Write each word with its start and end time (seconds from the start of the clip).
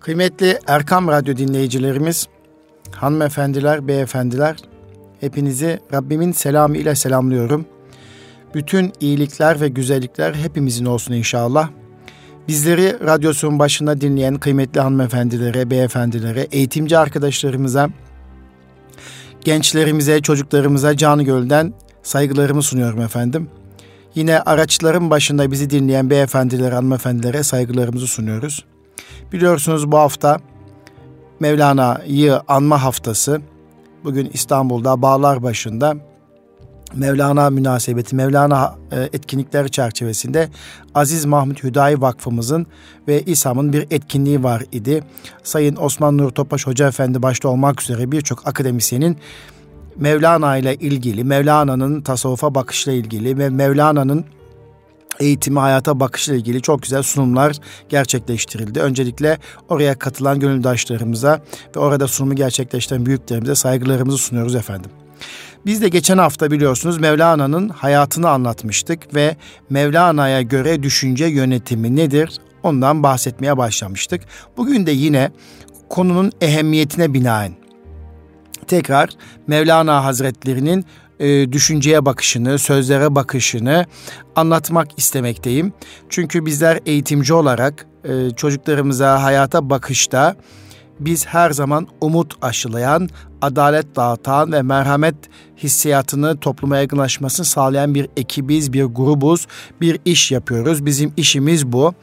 Kıymetli 0.00 0.58
Erkam 0.66 1.08
Radyo 1.08 1.36
dinleyicilerimiz, 1.36 2.26
hanımefendiler, 2.90 3.88
beyefendiler, 3.88 4.56
hepinizi 5.20 5.80
Rabbimin 5.92 6.32
selamı 6.32 6.76
ile 6.76 6.94
selamlıyorum. 6.94 7.66
Bütün 8.54 8.92
iyilikler 9.00 9.60
ve 9.60 9.68
güzellikler 9.68 10.34
hepimizin 10.34 10.84
olsun 10.84 11.14
inşallah. 11.14 11.68
Bizleri 12.48 13.06
radyosunun 13.06 13.58
başında 13.58 14.00
dinleyen 14.00 14.34
kıymetli 14.34 14.80
hanımefendilere, 14.80 15.70
beyefendilere, 15.70 16.40
eğitimci 16.52 16.98
arkadaşlarımıza, 16.98 17.90
gençlerimize, 19.40 20.20
çocuklarımıza 20.20 20.96
canı 20.96 21.22
gölden 21.22 21.74
saygılarımı 22.02 22.62
sunuyorum 22.62 23.00
efendim. 23.00 23.48
Yine 24.14 24.40
araçların 24.40 25.10
başında 25.10 25.50
bizi 25.50 25.70
dinleyen 25.70 26.10
beyefendilere, 26.10 26.74
hanımefendilere 26.74 27.42
saygılarımızı 27.42 28.06
sunuyoruz. 28.06 28.64
Biliyorsunuz 29.32 29.92
bu 29.92 29.98
hafta 29.98 30.40
Mevlana'yı 31.40 32.40
anma 32.48 32.82
haftası. 32.82 33.40
Bugün 34.04 34.30
İstanbul'da 34.32 35.02
Bağlar 35.02 35.42
başında 35.42 35.96
Mevlana 36.94 37.50
münasebeti, 37.50 38.16
Mevlana 38.16 38.74
e, 38.92 39.00
etkinlikleri 39.00 39.70
çerçevesinde 39.70 40.48
Aziz 40.94 41.24
Mahmut 41.24 41.64
Hüdayi 41.64 42.00
Vakfımızın 42.00 42.66
ve 43.08 43.22
İSAM'ın 43.22 43.72
bir 43.72 43.86
etkinliği 43.90 44.42
var 44.42 44.62
idi. 44.72 45.04
Sayın 45.42 45.76
Osman 45.76 46.18
Nur 46.18 46.30
Topaş 46.30 46.66
Hoca 46.66 46.88
Efendi 46.88 47.22
başta 47.22 47.48
olmak 47.48 47.82
üzere 47.82 48.12
birçok 48.12 48.46
akademisyenin 48.48 49.18
Mevlana 49.96 50.56
ile 50.56 50.74
ilgili, 50.74 51.24
Mevlana'nın 51.24 52.00
tasavvufa 52.00 52.54
bakışla 52.54 52.92
ilgili 52.92 53.38
ve 53.38 53.50
Mevlana'nın 53.50 54.24
eğitimi, 55.20 55.58
hayata 55.58 56.00
bakışla 56.00 56.34
ilgili 56.34 56.62
çok 56.62 56.82
güzel 56.82 57.02
sunumlar 57.02 57.56
gerçekleştirildi. 57.88 58.80
Öncelikle 58.80 59.38
oraya 59.68 59.98
katılan 59.98 60.40
gönüldaşlarımıza 60.40 61.40
ve 61.76 61.80
orada 61.80 62.08
sunumu 62.08 62.34
gerçekleştiren 62.34 63.06
büyüklerimize 63.06 63.54
saygılarımızı 63.54 64.18
sunuyoruz 64.18 64.54
efendim. 64.54 64.90
Biz 65.66 65.82
de 65.82 65.88
geçen 65.88 66.18
hafta 66.18 66.50
biliyorsunuz 66.50 66.98
Mevlana'nın 66.98 67.68
hayatını 67.68 68.28
anlatmıştık 68.28 69.14
ve 69.14 69.36
Mevlana'ya 69.70 70.42
göre 70.42 70.82
düşünce 70.82 71.26
yönetimi 71.26 71.96
nedir 71.96 72.40
ondan 72.62 73.02
bahsetmeye 73.02 73.56
başlamıştık. 73.56 74.22
Bugün 74.56 74.86
de 74.86 74.90
yine 74.90 75.30
konunun 75.88 76.32
ehemmiyetine 76.40 77.14
binaen 77.14 77.52
tekrar 78.66 79.08
Mevlana 79.46 80.04
Hazretlerinin 80.04 80.84
e, 81.20 81.52
düşünceye 81.52 82.04
bakışını, 82.04 82.58
sözlere 82.58 83.14
bakışını 83.14 83.86
anlatmak 84.36 84.88
istemekteyim. 84.98 85.72
Çünkü 86.08 86.46
bizler 86.46 86.80
eğitimci 86.86 87.34
olarak 87.34 87.86
e, 88.04 88.30
çocuklarımıza 88.30 89.22
hayata 89.22 89.70
bakışta 89.70 90.36
biz 91.00 91.26
her 91.26 91.50
zaman 91.50 91.86
umut 92.00 92.34
aşılayan, 92.42 93.08
adalet 93.42 93.96
dağıtan 93.96 94.52
ve 94.52 94.62
merhamet 94.62 95.14
hissiyatını 95.56 96.36
topluma 96.36 96.76
yaygınlaşmasını 96.76 97.46
sağlayan 97.46 97.94
bir 97.94 98.08
ekibiz, 98.16 98.72
bir 98.72 98.84
grubuz, 98.84 99.46
bir 99.80 99.98
iş 100.04 100.32
yapıyoruz. 100.32 100.86
Bizim 100.86 101.12
işimiz 101.16 101.72
bu. 101.72 101.94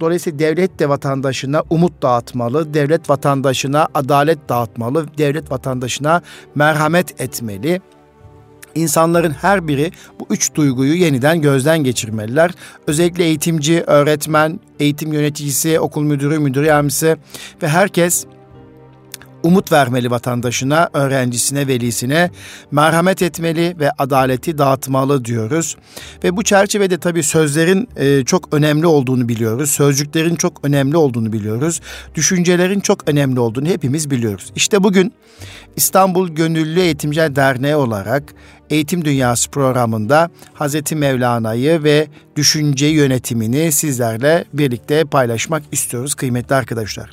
Dolayısıyla 0.00 0.38
devlet 0.38 0.78
de 0.78 0.88
vatandaşına 0.88 1.62
umut 1.70 2.02
dağıtmalı, 2.02 2.74
devlet 2.74 3.10
vatandaşına 3.10 3.88
adalet 3.94 4.48
dağıtmalı, 4.48 5.06
devlet 5.18 5.50
vatandaşına 5.50 6.22
merhamet 6.54 7.20
etmeli. 7.20 7.80
İnsanların 8.74 9.30
her 9.30 9.68
biri 9.68 9.90
bu 10.20 10.26
üç 10.30 10.54
duyguyu 10.54 10.94
yeniden 10.94 11.42
gözden 11.42 11.84
geçirmeliler. 11.84 12.50
Özellikle 12.86 13.24
eğitimci, 13.24 13.84
öğretmen, 13.86 14.60
eğitim 14.80 15.12
yöneticisi, 15.12 15.80
okul 15.80 16.02
müdürü, 16.02 16.38
müdür 16.38 16.62
yardımcısı 16.62 17.16
ve 17.62 17.68
herkes 17.68 18.26
umut 19.42 19.72
vermeli 19.72 20.10
vatandaşına, 20.10 20.88
öğrencisine, 20.92 21.66
velisine, 21.66 22.30
merhamet 22.70 23.22
etmeli 23.22 23.76
ve 23.80 23.90
adaleti 23.90 24.58
dağıtmalı 24.58 25.24
diyoruz. 25.24 25.76
Ve 26.24 26.36
bu 26.36 26.42
çerçevede 26.42 26.98
tabii 26.98 27.22
sözlerin 27.22 27.88
e, 27.96 28.24
çok 28.24 28.54
önemli 28.54 28.86
olduğunu 28.86 29.28
biliyoruz. 29.28 29.70
Sözcüklerin 29.70 30.36
çok 30.36 30.64
önemli 30.64 30.96
olduğunu 30.96 31.32
biliyoruz. 31.32 31.80
Düşüncelerin 32.14 32.80
çok 32.80 33.08
önemli 33.08 33.40
olduğunu 33.40 33.68
hepimiz 33.68 34.10
biliyoruz. 34.10 34.52
İşte 34.56 34.82
bugün 34.82 35.12
İstanbul 35.76 36.28
Gönüllü 36.28 36.80
Eğitimciler 36.80 37.36
Derneği 37.36 37.76
olarak 37.76 38.34
Eğitim 38.70 39.04
Dünyası 39.04 39.50
programında 39.50 40.30
Hazreti 40.54 40.96
Mevlana'yı 40.96 41.84
ve 41.84 42.08
düşünce 42.36 42.86
yönetimini 42.86 43.72
sizlerle 43.72 44.44
birlikte 44.52 45.04
paylaşmak 45.04 45.62
istiyoruz 45.72 46.14
kıymetli 46.14 46.54
arkadaşlar. 46.54 47.10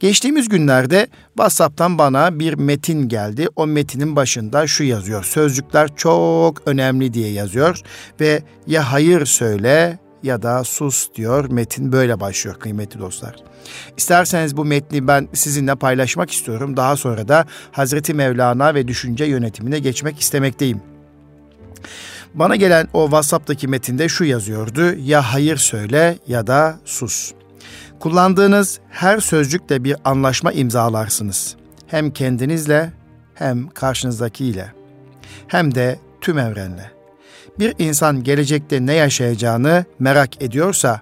Geçtiğimiz 0.00 0.48
günlerde 0.48 1.06
WhatsApp'tan 1.36 1.98
bana 1.98 2.38
bir 2.38 2.54
metin 2.54 3.08
geldi. 3.08 3.48
O 3.56 3.66
metinin 3.66 4.16
başında 4.16 4.66
şu 4.66 4.84
yazıyor. 4.84 5.24
Sözcükler 5.24 5.96
çok 5.96 6.68
önemli 6.68 7.14
diye 7.14 7.32
yazıyor 7.32 7.80
ve 8.20 8.42
ya 8.66 8.92
hayır 8.92 9.26
söyle 9.26 9.98
ya 10.22 10.42
da 10.42 10.64
sus 10.64 11.08
diyor. 11.14 11.50
Metin 11.50 11.92
böyle 11.92 12.20
başlıyor 12.20 12.56
kıymetli 12.56 13.00
dostlar. 13.00 13.36
İsterseniz 13.96 14.56
bu 14.56 14.64
metni 14.64 15.08
ben 15.08 15.28
sizinle 15.32 15.74
paylaşmak 15.74 16.30
istiyorum. 16.30 16.76
Daha 16.76 16.96
sonra 16.96 17.28
da 17.28 17.46
Hazreti 17.72 18.14
Mevlana 18.14 18.74
ve 18.74 18.88
düşünce 18.88 19.24
yönetimine 19.24 19.78
geçmek 19.78 20.20
istemekteyim. 20.20 20.82
Bana 22.34 22.56
gelen 22.56 22.88
o 22.92 23.04
WhatsApp'taki 23.04 23.68
metinde 23.68 24.08
şu 24.08 24.24
yazıyordu. 24.24 24.94
Ya 24.94 25.22
hayır 25.22 25.56
söyle 25.56 26.18
ya 26.26 26.46
da 26.46 26.78
sus. 26.84 27.32
Kullandığınız 28.00 28.80
her 28.90 29.20
sözcükle 29.20 29.84
bir 29.84 29.96
anlaşma 30.04 30.52
imzalarsınız. 30.52 31.56
Hem 31.86 32.10
kendinizle 32.10 32.92
hem 33.34 33.68
karşınızdakiyle 33.68 34.72
hem 35.48 35.74
de 35.74 35.98
tüm 36.20 36.38
evrenle. 36.38 36.97
Bir 37.58 37.74
insan 37.78 38.22
gelecekte 38.22 38.86
ne 38.86 38.94
yaşayacağını 38.94 39.84
merak 39.98 40.42
ediyorsa 40.42 41.00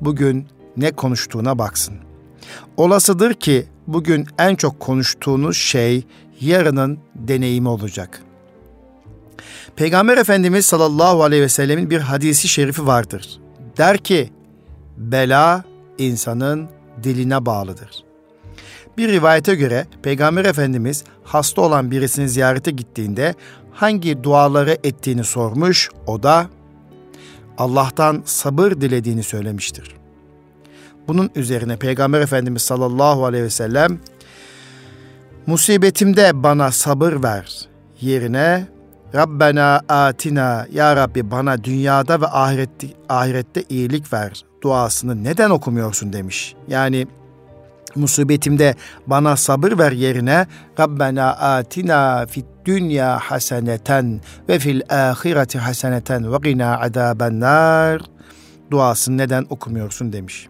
bugün 0.00 0.46
ne 0.76 0.92
konuştuğuna 0.92 1.58
baksın. 1.58 1.94
Olasıdır 2.76 3.34
ki 3.34 3.66
bugün 3.86 4.26
en 4.38 4.54
çok 4.54 4.80
konuştuğunuz 4.80 5.56
şey 5.56 6.04
yarının 6.40 6.98
deneyimi 7.14 7.68
olacak. 7.68 8.22
Peygamber 9.76 10.18
Efendimiz 10.18 10.66
sallallahu 10.66 11.22
aleyhi 11.22 11.42
ve 11.42 11.48
sellemin 11.48 11.90
bir 11.90 12.00
hadisi 12.00 12.48
şerifi 12.48 12.86
vardır. 12.86 13.40
Der 13.78 13.98
ki, 13.98 14.30
bela 14.96 15.64
insanın 15.98 16.68
diline 17.02 17.46
bağlıdır. 17.46 18.04
Bir 18.98 19.08
rivayete 19.08 19.54
göre 19.54 19.86
Peygamber 20.02 20.44
Efendimiz 20.44 21.04
hasta 21.24 21.62
olan 21.62 21.90
birisini 21.90 22.28
ziyarete 22.28 22.70
gittiğinde 22.70 23.34
hangi 23.76 24.22
duaları 24.22 24.78
ettiğini 24.84 25.24
sormuş, 25.24 25.90
o 26.06 26.22
da 26.22 26.46
Allah'tan 27.58 28.22
sabır 28.24 28.70
dilediğini 28.70 29.22
söylemiştir. 29.22 29.96
Bunun 31.08 31.30
üzerine 31.34 31.76
Peygamber 31.76 32.20
Efendimiz 32.20 32.62
sallallahu 32.62 33.24
aleyhi 33.24 33.44
ve 33.44 33.50
sellem 33.50 33.98
musibetimde 35.46 36.42
bana 36.42 36.72
sabır 36.72 37.22
ver 37.22 37.68
yerine 38.00 38.66
Rabbena 39.14 39.80
atina 39.88 40.66
ya 40.72 40.96
Rabbi 40.96 41.30
bana 41.30 41.64
dünyada 41.64 42.20
ve 42.20 42.26
ahirette, 42.26 42.86
ahirette 43.08 43.64
iyilik 43.68 44.12
ver 44.12 44.44
duasını 44.62 45.24
neden 45.24 45.50
okumuyorsun 45.50 46.12
demiş. 46.12 46.54
Yani 46.68 47.06
musibetimde 47.96 48.74
bana 49.06 49.36
sabır 49.36 49.78
ver 49.78 49.92
yerine 49.92 50.46
Rabbena 50.80 51.30
atina 51.30 52.26
fit 52.26 52.46
dünya 52.64 53.18
haseneten 53.18 54.20
ve 54.48 54.58
fil 54.58 54.80
ahireti 54.88 55.58
haseneten 55.58 56.32
ve 56.32 56.36
gina 56.50 56.80
azabennar 56.80 58.02
duasını 58.70 59.18
neden 59.18 59.46
okumuyorsun 59.50 60.12
demiş. 60.12 60.48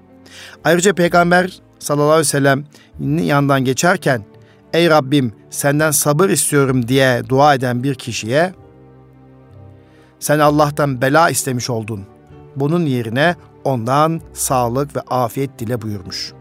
Ayrıca 0.64 0.94
Peygamber 0.94 1.60
sallallahu 1.78 2.08
aleyhi 2.10 2.20
ve 2.20 2.24
sellem 2.24 2.64
yandan 3.00 3.64
geçerken 3.64 4.24
ey 4.72 4.90
Rabbim 4.90 5.32
senden 5.50 5.90
sabır 5.90 6.30
istiyorum 6.30 6.88
diye 6.88 7.22
dua 7.28 7.54
eden 7.54 7.82
bir 7.82 7.94
kişiye 7.94 8.52
sen 10.20 10.38
Allah'tan 10.38 11.02
bela 11.02 11.30
istemiş 11.30 11.70
oldun. 11.70 12.06
Bunun 12.56 12.86
yerine 12.86 13.34
ondan 13.64 14.20
sağlık 14.32 14.96
ve 14.96 15.00
afiyet 15.00 15.58
dile 15.58 15.82
buyurmuş. 15.82 16.32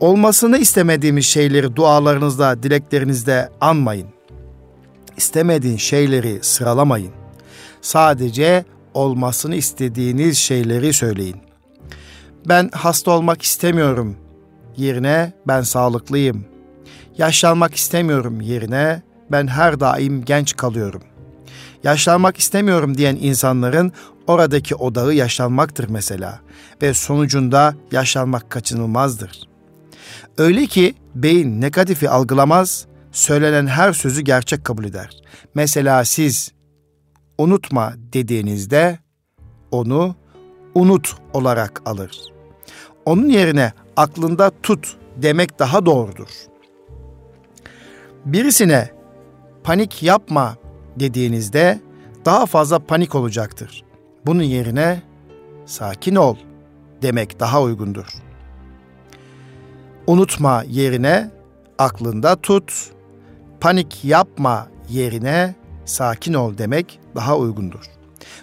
Olmasını 0.00 0.58
istemediğimiz 0.58 1.26
şeyleri 1.26 1.76
dualarınızda, 1.76 2.62
dileklerinizde 2.62 3.48
anmayın. 3.60 4.08
İstemediğin 5.16 5.76
şeyleri 5.76 6.38
sıralamayın. 6.42 7.12
Sadece 7.80 8.64
olmasını 8.94 9.54
istediğiniz 9.54 10.38
şeyleri 10.38 10.92
söyleyin. 10.92 11.36
Ben 12.48 12.70
hasta 12.72 13.10
olmak 13.10 13.42
istemiyorum 13.42 14.16
yerine 14.76 15.32
ben 15.46 15.62
sağlıklıyım. 15.62 16.44
Yaşlanmak 17.18 17.74
istemiyorum 17.74 18.40
yerine 18.40 19.02
ben 19.30 19.46
her 19.46 19.80
daim 19.80 20.24
genç 20.24 20.56
kalıyorum. 20.56 21.02
Yaşlanmak 21.84 22.38
istemiyorum 22.38 22.98
diyen 22.98 23.16
insanların 23.20 23.92
oradaki 24.26 24.74
odağı 24.74 25.14
yaşlanmaktır 25.14 25.88
mesela 25.88 26.40
ve 26.82 26.94
sonucunda 26.94 27.74
yaşlanmak 27.92 28.50
kaçınılmazdır. 28.50 29.48
Öyle 30.38 30.66
ki 30.66 30.94
beyin 31.14 31.60
negatifi 31.60 32.10
algılamaz, 32.10 32.86
söylenen 33.12 33.66
her 33.66 33.92
sözü 33.92 34.20
gerçek 34.20 34.64
kabul 34.64 34.84
eder. 34.84 35.22
Mesela 35.54 36.04
siz 36.04 36.52
unutma 37.38 37.92
dediğinizde 38.12 38.98
onu 39.70 40.14
unut 40.74 41.16
olarak 41.32 41.82
alır. 41.84 42.20
Onun 43.04 43.28
yerine 43.28 43.72
aklında 43.96 44.50
tut 44.62 44.96
demek 45.16 45.58
daha 45.58 45.86
doğrudur. 45.86 46.28
Birisine 48.24 48.90
panik 49.64 50.02
yapma 50.02 50.56
dediğinizde 50.96 51.80
daha 52.24 52.46
fazla 52.46 52.78
panik 52.78 53.14
olacaktır. 53.14 53.84
Bunun 54.26 54.42
yerine 54.42 55.02
sakin 55.66 56.14
ol 56.14 56.36
demek 57.02 57.40
daha 57.40 57.62
uygundur. 57.62 58.27
Unutma 60.08 60.64
yerine 60.68 61.30
aklında 61.78 62.36
tut, 62.36 62.90
panik 63.60 64.04
yapma 64.04 64.68
yerine 64.90 65.54
sakin 65.84 66.34
ol 66.34 66.58
demek 66.58 67.00
daha 67.14 67.36
uygundur. 67.36 67.84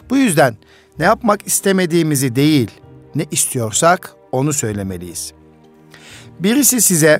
Bu 0.10 0.18
yüzden 0.18 0.58
ne 1.00 1.06
yapmak 1.06 1.48
istemediğimizi 1.48 2.36
değil, 2.36 2.72
ne 3.16 3.26
istiyorsak 3.32 4.16
onu 4.32 4.54
söylemeliyiz. 4.54 5.34
Birisi 6.40 6.82
size 6.82 7.20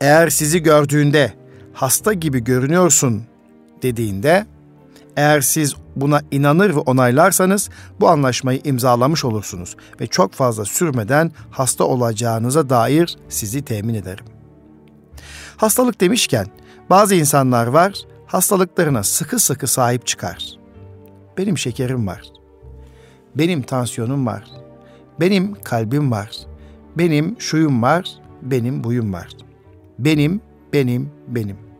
eğer 0.00 0.28
sizi 0.28 0.62
gördüğünde 0.62 1.32
hasta 1.72 2.12
gibi 2.12 2.44
görünüyorsun 2.44 3.22
dediğinde 3.82 4.46
eğer 5.16 5.40
siz 5.40 5.74
buna 5.96 6.20
inanır 6.30 6.70
ve 6.76 6.78
onaylarsanız 6.78 7.70
bu 8.00 8.08
anlaşmayı 8.08 8.60
imzalamış 8.64 9.24
olursunuz 9.24 9.76
ve 10.00 10.06
çok 10.06 10.32
fazla 10.32 10.64
sürmeden 10.64 11.32
hasta 11.50 11.84
olacağınıza 11.84 12.70
dair 12.70 13.16
sizi 13.28 13.64
temin 13.64 13.94
ederim. 13.94 14.24
Hastalık 15.56 16.00
demişken 16.00 16.46
bazı 16.90 17.14
insanlar 17.14 17.66
var 17.66 17.94
hastalıklarına 18.26 19.02
sıkı 19.02 19.38
sıkı 19.38 19.66
sahip 19.66 20.06
çıkar. 20.06 20.58
Benim 21.38 21.58
şekerim 21.58 22.06
var. 22.06 22.22
Benim 23.34 23.62
tansiyonum 23.62 24.26
var. 24.26 24.44
Benim 25.20 25.54
kalbim 25.54 26.10
var. 26.10 26.30
Benim 26.98 27.36
şuyum 27.38 27.82
var, 27.82 28.10
benim 28.42 28.84
buyum 28.84 29.12
var. 29.12 29.28
Benim, 29.98 30.40
benim, 30.72 31.10
benim. 31.28 31.71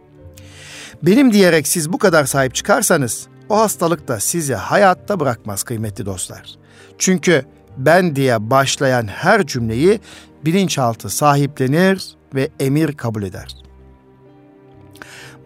Benim 1.03 1.33
diyerek 1.33 1.69
siz 1.69 1.93
bu 1.93 1.99
kadar 1.99 2.25
sahip 2.25 2.55
çıkarsanız 2.55 3.27
o 3.49 3.59
hastalık 3.59 4.09
da 4.09 4.21
sizi 4.21 4.55
hayatta 4.55 5.21
bırakmaz 5.21 5.63
kıymetli 5.63 6.07
dostlar. 6.07 6.55
Çünkü 6.99 7.45
ben 7.77 8.17
diye 8.17 8.51
başlayan 8.51 9.07
her 9.07 9.47
cümleyi 9.47 10.01
bilinçaltı 10.45 11.11
sahiplenir 11.11 12.17
ve 12.35 12.51
emir 12.61 12.93
kabul 12.93 13.23
eder. 13.23 13.57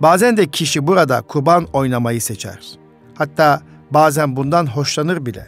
Bazen 0.00 0.36
de 0.36 0.46
kişi 0.46 0.86
burada 0.86 1.22
kurban 1.22 1.66
oynamayı 1.72 2.20
seçer. 2.20 2.78
Hatta 3.14 3.62
bazen 3.90 4.36
bundan 4.36 4.66
hoşlanır 4.66 5.26
bile. 5.26 5.46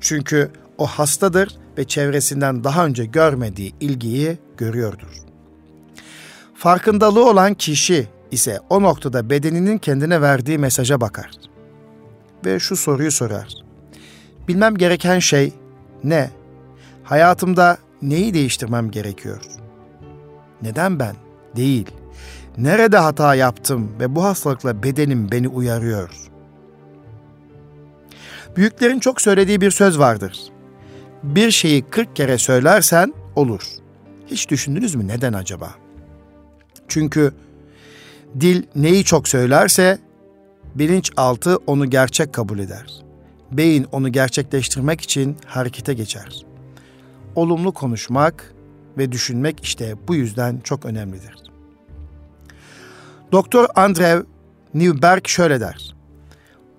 Çünkü 0.00 0.50
o 0.78 0.86
hastadır 0.86 1.56
ve 1.78 1.84
çevresinden 1.84 2.64
daha 2.64 2.86
önce 2.86 3.04
görmediği 3.04 3.74
ilgiyi 3.80 4.38
görüyordur. 4.56 5.22
Farkındalığı 6.54 7.30
olan 7.30 7.54
kişi 7.54 8.08
ise 8.30 8.60
o 8.70 8.82
noktada 8.82 9.30
bedeninin 9.30 9.78
kendine 9.78 10.22
verdiği 10.22 10.58
mesaja 10.58 11.00
bakar. 11.00 11.30
Ve 12.44 12.58
şu 12.58 12.76
soruyu 12.76 13.12
sorar. 13.12 13.48
Bilmem 14.48 14.76
gereken 14.76 15.18
şey 15.18 15.52
ne? 16.04 16.30
Hayatımda 17.04 17.78
neyi 18.02 18.34
değiştirmem 18.34 18.90
gerekiyor? 18.90 19.42
Neden 20.62 20.98
ben? 20.98 21.16
Değil. 21.56 21.90
Nerede 22.58 22.98
hata 22.98 23.34
yaptım 23.34 23.90
ve 24.00 24.14
bu 24.14 24.24
hastalıkla 24.24 24.82
bedenim 24.82 25.30
beni 25.30 25.48
uyarıyor? 25.48 26.10
Büyüklerin 28.56 28.98
çok 28.98 29.20
söylediği 29.20 29.60
bir 29.60 29.70
söz 29.70 29.98
vardır. 29.98 30.38
Bir 31.22 31.50
şeyi 31.50 31.82
40 31.82 32.16
kere 32.16 32.38
söylersen 32.38 33.14
olur. 33.36 33.62
Hiç 34.26 34.50
düşündünüz 34.50 34.94
mü 34.94 35.08
neden 35.08 35.32
acaba? 35.32 35.74
Çünkü 36.88 37.32
dil 38.40 38.62
neyi 38.76 39.04
çok 39.04 39.28
söylerse 39.28 39.98
bilinçaltı 40.74 41.56
onu 41.56 41.90
gerçek 41.90 42.32
kabul 42.32 42.58
eder. 42.58 43.02
Beyin 43.52 43.86
onu 43.92 44.12
gerçekleştirmek 44.12 45.00
için 45.00 45.36
harekete 45.46 45.94
geçer. 45.94 46.46
Olumlu 47.34 47.72
konuşmak 47.72 48.54
ve 48.98 49.12
düşünmek 49.12 49.64
işte 49.64 49.94
bu 50.08 50.14
yüzden 50.14 50.60
çok 50.64 50.84
önemlidir. 50.84 51.34
Doktor 53.32 53.66
Andrew 53.74 54.26
Newberg 54.74 55.26
şöyle 55.26 55.60
der. 55.60 55.94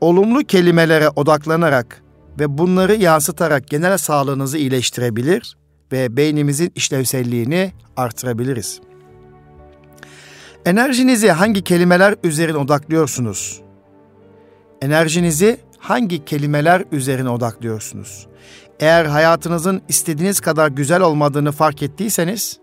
Olumlu 0.02 0.44
kelimelere 0.44 1.10
odaklanarak 1.10 2.04
ve 2.40 2.58
bunları 2.58 2.96
yansıtarak 2.96 3.68
genel 3.68 3.98
sağlığınızı 3.98 4.58
iyileştirebilir 4.58 5.58
ve 5.92 6.18
beynimizin 6.18 6.72
işlevselliğini 6.76 7.72
artırabiliriz. 7.98 8.82
Enerjinizi 10.66 11.32
hangi 11.32 11.64
kelimeler 11.64 12.16
üzerine 12.24 12.58
odaklıyorsunuz? 12.58 13.62
Enerjinizi 14.82 15.60
hangi 15.78 16.26
kelimeler 16.26 16.84
üzerine 16.92 17.30
odaklıyorsunuz? 17.30 18.28
Eğer 18.80 19.06
hayatınızın 19.06 19.82
istediğiniz 19.88 20.40
kadar 20.40 20.68
güzel 20.68 21.02
olmadığını 21.02 21.52
fark 21.52 21.84
ettiyseniz, 21.84 22.60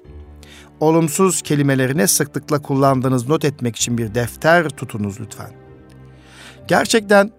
olumsuz 0.81 1.43
kelimelerini 1.43 2.09
sıklıkla 2.09 2.63
kullandığınız 2.63 3.29
not 3.29 3.45
etmek 3.45 3.77
için 3.77 3.99
bir 3.99 4.15
defter 4.15 4.69
tutunuz 4.69 5.21
lütfen. 5.21 5.51
Gerçekten 6.69 7.31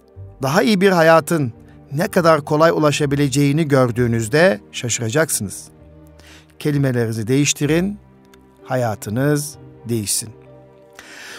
daha 0.41 0.63
iyi 0.63 0.81
bir 0.81 0.91
hayatın 0.91 1.53
ne 1.91 2.07
kadar 2.07 2.41
kolay 2.41 2.71
ulaşabileceğini 2.71 3.67
gördüğünüzde 3.67 4.61
şaşıracaksınız. 4.71 5.67
Kelimelerinizi 6.59 7.27
değiştirin, 7.27 7.99
hayatınız 8.63 9.55
değişsin. 9.89 10.36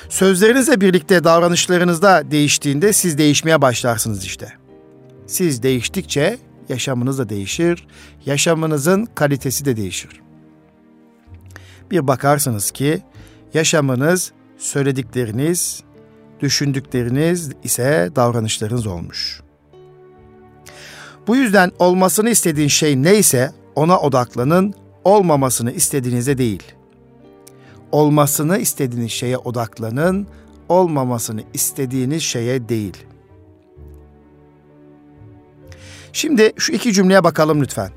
Sözlerinizle 0.08 0.80
birlikte 0.80 1.24
davranışlarınızda 1.24 2.30
değiştiğinde 2.30 2.92
siz 2.92 3.18
değişmeye 3.18 3.62
başlarsınız 3.62 4.24
işte. 4.24 4.52
Siz 5.26 5.62
değiştikçe 5.62 6.38
yaşamınız 6.68 7.18
da 7.18 7.28
değişir, 7.28 7.86
yaşamınızın 8.26 9.08
kalitesi 9.14 9.64
de 9.64 9.76
değişir. 9.76 10.20
Bir 11.90 12.06
bakarsınız 12.06 12.70
ki 12.70 13.02
yaşamınız, 13.54 14.32
söyledikleriniz, 14.58 15.82
düşündükleriniz 16.40 17.50
ise 17.64 18.10
davranışlarınız 18.16 18.86
olmuş. 18.86 19.40
Bu 21.26 21.36
yüzden 21.36 21.72
olmasını 21.78 22.30
istediğin 22.30 22.68
şey 22.68 23.02
neyse 23.02 23.52
ona 23.74 24.00
odaklanın, 24.00 24.74
olmamasını 25.04 25.72
istediğinize 25.72 26.38
değil. 26.38 26.62
Olmasını 27.92 28.58
istediğiniz 28.58 29.10
şeye 29.10 29.38
odaklanın, 29.38 30.26
olmamasını 30.68 31.42
istediğiniz 31.54 32.22
şeye 32.22 32.68
değil. 32.68 32.96
Şimdi 36.12 36.52
şu 36.56 36.72
iki 36.72 36.92
cümleye 36.92 37.24
bakalım 37.24 37.62
lütfen. 37.62 37.90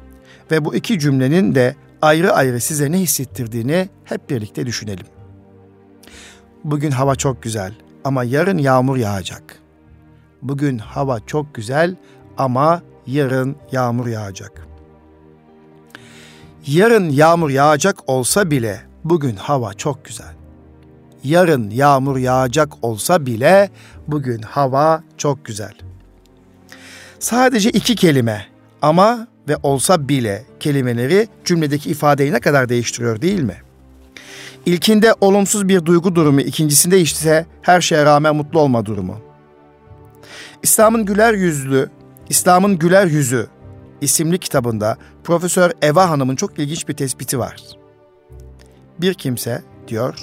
Ve 0.51 0.65
bu 0.65 0.75
iki 0.75 0.99
cümlenin 0.99 1.55
de 1.55 1.75
ayrı 2.01 2.33
ayrı 2.33 2.61
size 2.61 2.91
ne 2.91 2.99
hissettirdiğini 2.99 3.89
hep 4.03 4.29
birlikte 4.29 4.65
düşünelim. 4.65 5.05
Bugün 6.63 6.91
hava 6.91 7.15
çok 7.15 7.43
güzel 7.43 7.73
ama 8.03 8.23
yarın 8.23 8.57
yağmur 8.57 8.97
yağacak. 8.97 9.59
Bugün 10.41 10.77
hava 10.77 11.19
çok 11.19 11.55
güzel 11.55 11.95
ama 12.37 12.81
yarın 13.07 13.55
yağmur 13.71 14.07
yağacak. 14.07 14.67
Yarın 16.67 17.09
yağmur 17.09 17.49
yağacak 17.49 18.09
olsa 18.09 18.51
bile 18.51 18.90
bugün 19.03 19.35
hava 19.35 19.73
çok 19.73 20.05
güzel. 20.05 20.33
Yarın 21.23 21.69
yağmur 21.69 22.17
yağacak 22.17 22.73
olsa 22.81 23.25
bile 23.25 23.69
bugün 24.07 24.41
hava 24.41 25.03
çok 25.17 25.45
güzel. 25.45 25.73
Sadece 27.19 27.69
iki 27.69 27.95
kelime 27.95 28.45
ama 28.81 29.27
ve 29.47 29.57
olsa 29.63 30.09
bile 30.09 30.45
kelimeleri 30.59 31.27
cümledeki 31.45 31.89
ifadeyi 31.89 32.31
ne 32.31 32.39
kadar 32.39 32.69
değiştiriyor 32.69 33.21
değil 33.21 33.41
mi? 33.41 33.57
İlkinde 34.65 35.15
olumsuz 35.21 35.67
bir 35.67 35.85
duygu 35.85 36.15
durumu, 36.15 36.41
ikincisinde 36.41 37.01
ise 37.01 37.45
her 37.61 37.81
şeye 37.81 38.05
rağmen 38.05 38.35
mutlu 38.35 38.59
olma 38.59 38.85
durumu. 38.85 39.17
İslam'ın 40.63 41.05
güler 41.05 41.33
yüzlü, 41.33 41.89
İslam'ın 42.29 42.79
güler 42.79 43.05
yüzü 43.05 43.47
isimli 44.01 44.37
kitabında 44.37 44.97
Profesör 45.23 45.71
Eva 45.81 46.09
Hanım'ın 46.09 46.35
çok 46.35 46.59
ilginç 46.59 46.87
bir 46.87 46.93
tespiti 46.93 47.39
var. 47.39 47.80
Bir 49.01 49.13
kimse 49.13 49.61
diyor, 49.87 50.19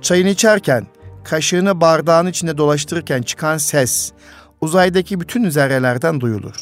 çayını 0.00 0.28
içerken, 0.28 0.86
kaşığını 1.24 1.80
bardağın 1.80 2.26
içinde 2.26 2.58
dolaştırırken 2.58 3.22
çıkan 3.22 3.58
ses 3.58 4.12
uzaydaki 4.60 5.20
bütün 5.20 5.48
zerrelerden 5.48 6.20
duyulur. 6.20 6.56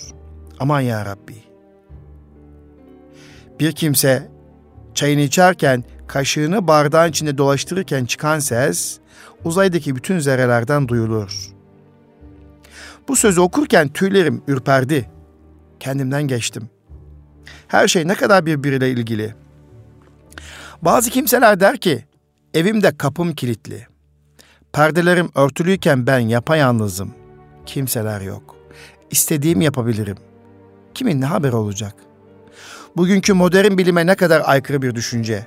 Aman 0.60 0.80
ya 0.80 1.06
Rabbi. 1.06 1.34
Bir 3.60 3.72
kimse 3.72 4.28
çayını 4.94 5.20
içerken 5.20 5.84
kaşığını 6.06 6.68
bardağın 6.68 7.10
içinde 7.10 7.38
dolaştırırken 7.38 8.04
çıkan 8.04 8.38
ses 8.38 8.98
uzaydaki 9.44 9.96
bütün 9.96 10.18
zerrelerden 10.18 10.88
duyulur. 10.88 11.52
Bu 13.08 13.16
sözü 13.16 13.40
okurken 13.40 13.88
tüylerim 13.88 14.42
ürperdi. 14.48 15.10
Kendimden 15.80 16.22
geçtim. 16.22 16.70
Her 17.68 17.88
şey 17.88 18.08
ne 18.08 18.14
kadar 18.14 18.46
birbiriyle 18.46 18.90
ilgili. 18.90 19.45
Bazı 20.82 21.10
kimseler 21.10 21.60
der 21.60 21.76
ki, 21.76 22.04
evimde 22.54 22.96
kapım 22.96 23.34
kilitli. 23.34 23.86
Perdelerim 24.72 25.28
örtülüyken 25.34 26.06
ben 26.06 26.18
yapayalnızım. 26.18 27.14
Kimseler 27.66 28.20
yok. 28.20 28.56
İstediğim 29.10 29.60
yapabilirim. 29.60 30.16
Kimin 30.94 31.20
ne 31.20 31.26
haber 31.26 31.52
olacak? 31.52 31.94
Bugünkü 32.96 33.32
modern 33.32 33.78
bilime 33.78 34.06
ne 34.06 34.14
kadar 34.14 34.42
aykırı 34.44 34.82
bir 34.82 34.94
düşünce. 34.94 35.46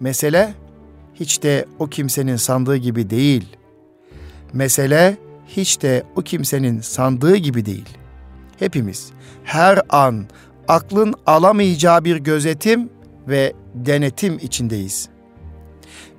Mesele 0.00 0.54
hiç 1.14 1.42
de 1.42 1.66
o 1.78 1.86
kimsenin 1.86 2.36
sandığı 2.36 2.76
gibi 2.76 3.10
değil. 3.10 3.56
Mesele 4.52 5.16
hiç 5.46 5.82
de 5.82 6.04
o 6.16 6.22
kimsenin 6.22 6.80
sandığı 6.80 7.36
gibi 7.36 7.66
değil. 7.66 7.88
Hepimiz 8.58 9.10
her 9.44 9.80
an 9.88 10.26
aklın 10.68 11.14
alamayacağı 11.26 12.04
bir 12.04 12.16
gözetim 12.16 12.90
ve 13.28 13.52
denetim 13.74 14.38
içindeyiz. 14.42 15.08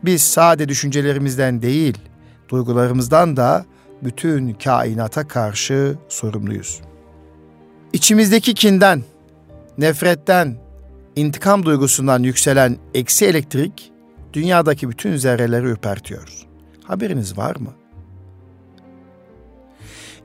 Biz 0.03 0.21
sade 0.21 0.69
düşüncelerimizden 0.69 1.62
değil, 1.62 1.97
duygularımızdan 2.50 3.38
da 3.38 3.65
bütün 4.03 4.53
kainata 4.53 5.27
karşı 5.27 5.95
sorumluyuz. 6.09 6.81
İçimizdeki 7.93 8.53
kinden, 8.53 9.03
nefretten, 9.77 10.57
intikam 11.15 11.65
duygusundan 11.65 12.24
yükselen 12.24 12.77
eksi 12.93 13.25
elektrik 13.25 13.91
dünyadaki 14.33 14.89
bütün 14.89 15.15
zerreleri 15.15 15.65
ürpertiyor. 15.65 16.45
Haberiniz 16.83 17.38
var 17.38 17.55
mı? 17.55 17.74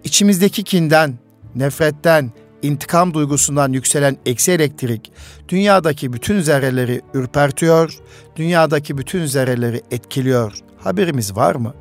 İçimizdeki 0.05 0.65
kinden, 0.65 1.19
nefretten, 1.55 2.31
intikam 2.63 3.15
duygusundan 3.15 3.73
yükselen 3.73 4.17
eksi 4.27 4.53
elektrik 4.53 5.13
dünyadaki 5.49 6.13
bütün 6.13 6.41
zerreleri 6.41 7.01
ürpertiyor, 7.15 7.99
dünyadaki 8.37 8.99
bütün 8.99 9.27
zerreleri 9.27 9.83
etkiliyor. 9.91 10.53
Haberimiz 10.79 11.37
var 11.37 11.55
mı? 11.55 11.75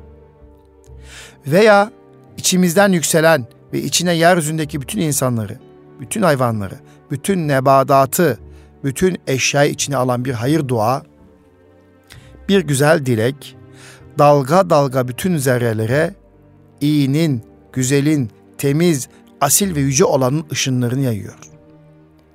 Veya 1.46 1.90
içimizden 2.36 2.92
yükselen 2.92 3.46
ve 3.72 3.82
içine 3.82 4.12
yeryüzündeki 4.12 4.80
bütün 4.80 5.00
insanları, 5.00 5.58
bütün 6.00 6.22
hayvanları, 6.22 6.74
bütün 7.10 7.48
nebadatı, 7.48 8.38
bütün 8.84 9.18
eşyayı 9.26 9.70
içine 9.70 9.96
alan 9.96 10.24
bir 10.24 10.32
hayır 10.32 10.68
dua, 10.68 11.02
bir 12.48 12.60
güzel 12.60 13.06
dilek, 13.06 13.56
dalga 14.18 14.70
dalga 14.70 15.08
bütün 15.08 15.36
zerrelere 15.36 16.14
iyinin, 16.80 17.42
güzelin, 17.72 18.30
temiz, 18.58 19.08
asil 19.40 19.74
ve 19.74 19.80
yüce 19.80 20.04
olanın 20.04 20.44
ışınlarını 20.52 21.00
yayıyor. 21.00 21.38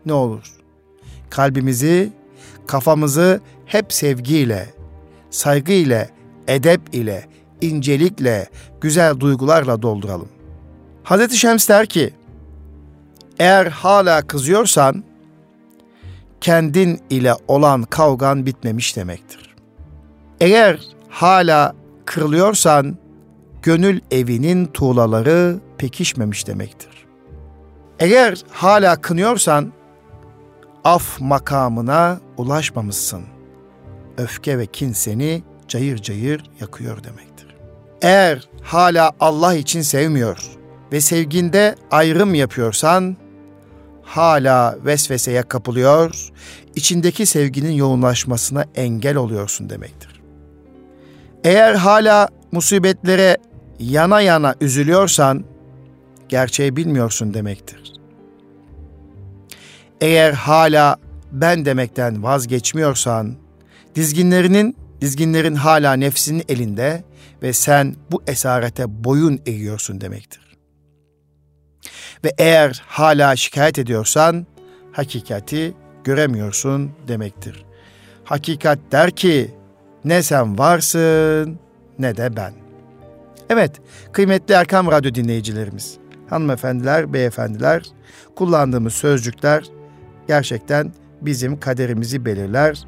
Ne 0.06 0.14
olur? 0.14 0.54
Kalbimizi, 1.30 2.12
kafamızı 2.68 3.42
hep 3.66 3.94
sevgiyle, 3.94 4.74
saygı 5.30 5.72
ile, 5.72 6.10
edep 6.48 6.82
ile, 6.94 7.26
incelikle, 7.62 8.50
güzel 8.82 9.20
duygularla 9.20 9.82
dolduralım. 9.82 10.30
Hazreti 11.04 11.38
Şems 11.38 11.70
der 11.70 11.86
ki, 11.86 12.14
eğer 13.40 13.66
hala 13.66 14.22
kızıyorsan, 14.28 15.04
kendin 16.42 17.00
ile 17.10 17.34
olan 17.48 17.84
kavgan 17.84 18.46
bitmemiş 18.46 18.96
demektir. 18.96 19.56
Eğer 20.42 20.80
hala 21.10 21.76
kırılıyorsan, 22.06 22.98
gönül 23.62 24.00
evinin 24.12 24.66
tuğlaları 24.66 25.60
pekişmemiş 25.78 26.48
demektir. 26.48 26.95
Eğer 28.00 28.44
hala 28.52 29.02
kınıyorsan 29.02 29.74
af 30.84 31.22
makamına 31.22 32.20
ulaşmamışsın. 32.38 33.24
Öfke 34.18 34.58
ve 34.58 34.66
kin 34.66 34.94
seni 34.94 35.44
cayır 35.68 35.98
cayır 35.98 36.44
yakıyor 36.60 37.04
demektir. 37.04 37.56
Eğer 38.02 38.50
hala 38.62 39.12
Allah 39.20 39.54
için 39.54 39.82
sevmiyor 39.82 40.38
ve 40.92 41.02
sevginde 41.02 41.76
ayrım 41.92 42.34
yapıyorsan 42.34 43.18
hala 44.04 44.78
vesveseye 44.86 45.42
kapılıyor, 45.42 46.30
içindeki 46.76 47.26
sevginin 47.26 47.72
yoğunlaşmasına 47.72 48.66
engel 48.76 49.16
oluyorsun 49.16 49.70
demektir. 49.70 50.22
Eğer 51.44 51.76
hala 51.76 52.30
musibetlere 52.52 53.38
yana 53.80 54.22
yana 54.22 54.56
üzülüyorsan 54.62 55.44
gerçeği 56.30 56.76
bilmiyorsun 56.76 57.34
demektir. 57.34 57.94
Eğer 60.02 60.34
hala 60.34 60.98
ben 61.32 61.66
demekten 61.66 62.24
vazgeçmiyorsan, 62.24 63.36
dizginlerinin, 63.96 64.78
dizginlerin 65.02 65.56
hala 65.56 65.94
nefsinin 65.94 66.44
elinde 66.50 67.04
ve 67.42 67.54
sen 67.54 67.96
bu 68.12 68.24
esarete 68.28 69.04
boyun 69.04 69.42
eğiyorsun 69.46 70.02
demektir. 70.02 70.58
Ve 72.24 72.34
eğer 72.38 72.84
hala 72.88 73.36
şikayet 73.36 73.80
ediyorsan, 73.80 74.46
hakikati 74.92 75.74
göremiyorsun 76.04 76.92
demektir. 77.08 77.66
Hakikat 78.24 78.80
der 78.92 79.12
ki, 79.12 79.52
ne 80.06 80.24
sen 80.24 80.58
varsın 80.58 81.60
ne 82.00 82.18
de 82.18 82.36
ben. 82.36 82.54
Evet, 83.50 83.72
kıymetli 84.12 84.54
Erkam 84.54 84.92
Radyo 84.92 85.14
dinleyicilerimiz, 85.14 85.98
hanımefendiler, 86.30 87.14
beyefendiler, 87.14 87.84
kullandığımız 88.36 88.94
sözcükler 88.94 89.64
gerçekten 90.28 90.92
bizim 91.22 91.60
kaderimizi 91.60 92.26
belirler 92.26 92.86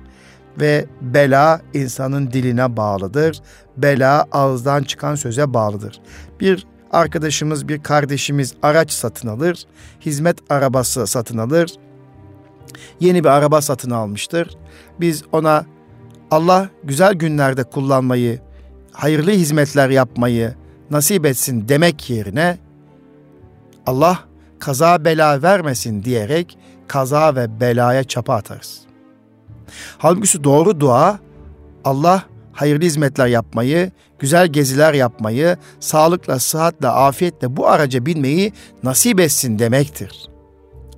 ve 0.60 0.86
bela 1.02 1.62
insanın 1.74 2.32
diline 2.32 2.78
bağlıdır. 2.78 3.42
Bela 3.78 4.26
ağızdan 4.32 4.84
çıkan 4.84 5.16
söze 5.16 5.54
bağlıdır. 5.54 6.02
Bir 6.40 6.68
arkadaşımız, 6.92 7.68
bir 7.68 7.84
kardeşimiz 7.84 8.54
araç 8.62 8.92
satın 8.92 9.28
alır, 9.28 9.64
hizmet 10.02 10.38
arabası 10.52 11.08
satın 11.08 11.38
alır. 11.38 11.72
Yeni 13.00 13.24
bir 13.24 13.30
araba 13.30 13.62
satın 13.62 13.92
almıştır. 13.92 14.58
Biz 15.00 15.24
ona 15.32 15.66
Allah 16.32 16.70
güzel 16.84 17.14
günlerde 17.14 17.64
kullanmayı, 17.64 18.40
hayırlı 18.92 19.32
hizmetler 19.32 19.90
yapmayı 19.90 20.54
nasip 20.92 21.26
etsin 21.26 21.70
demek 21.70 22.10
yerine 22.10 22.58
Allah 23.88 24.20
kaza 24.60 25.06
bela 25.06 25.42
vermesin 25.42 26.04
diyerek 26.04 26.58
kaza 26.88 27.36
ve 27.36 27.60
belaya 27.60 28.04
çapa 28.04 28.36
atarız. 28.36 28.80
Halbuki 29.98 30.44
doğru 30.44 30.80
dua 30.80 31.20
Allah 31.84 32.24
hayırlı 32.54 32.86
hizmetler 32.86 33.28
yapmayı, 33.28 33.92
güzel 34.20 34.48
geziler 34.48 34.94
yapmayı, 34.94 35.58
sağlıkla, 35.80 36.40
sıhhatle, 36.40 36.88
afiyetle 36.88 37.58
bu 37.58 37.68
araca 37.68 38.06
binmeyi 38.06 38.54
nasip 38.84 39.20
etsin 39.20 39.60
demektir. 39.60 40.30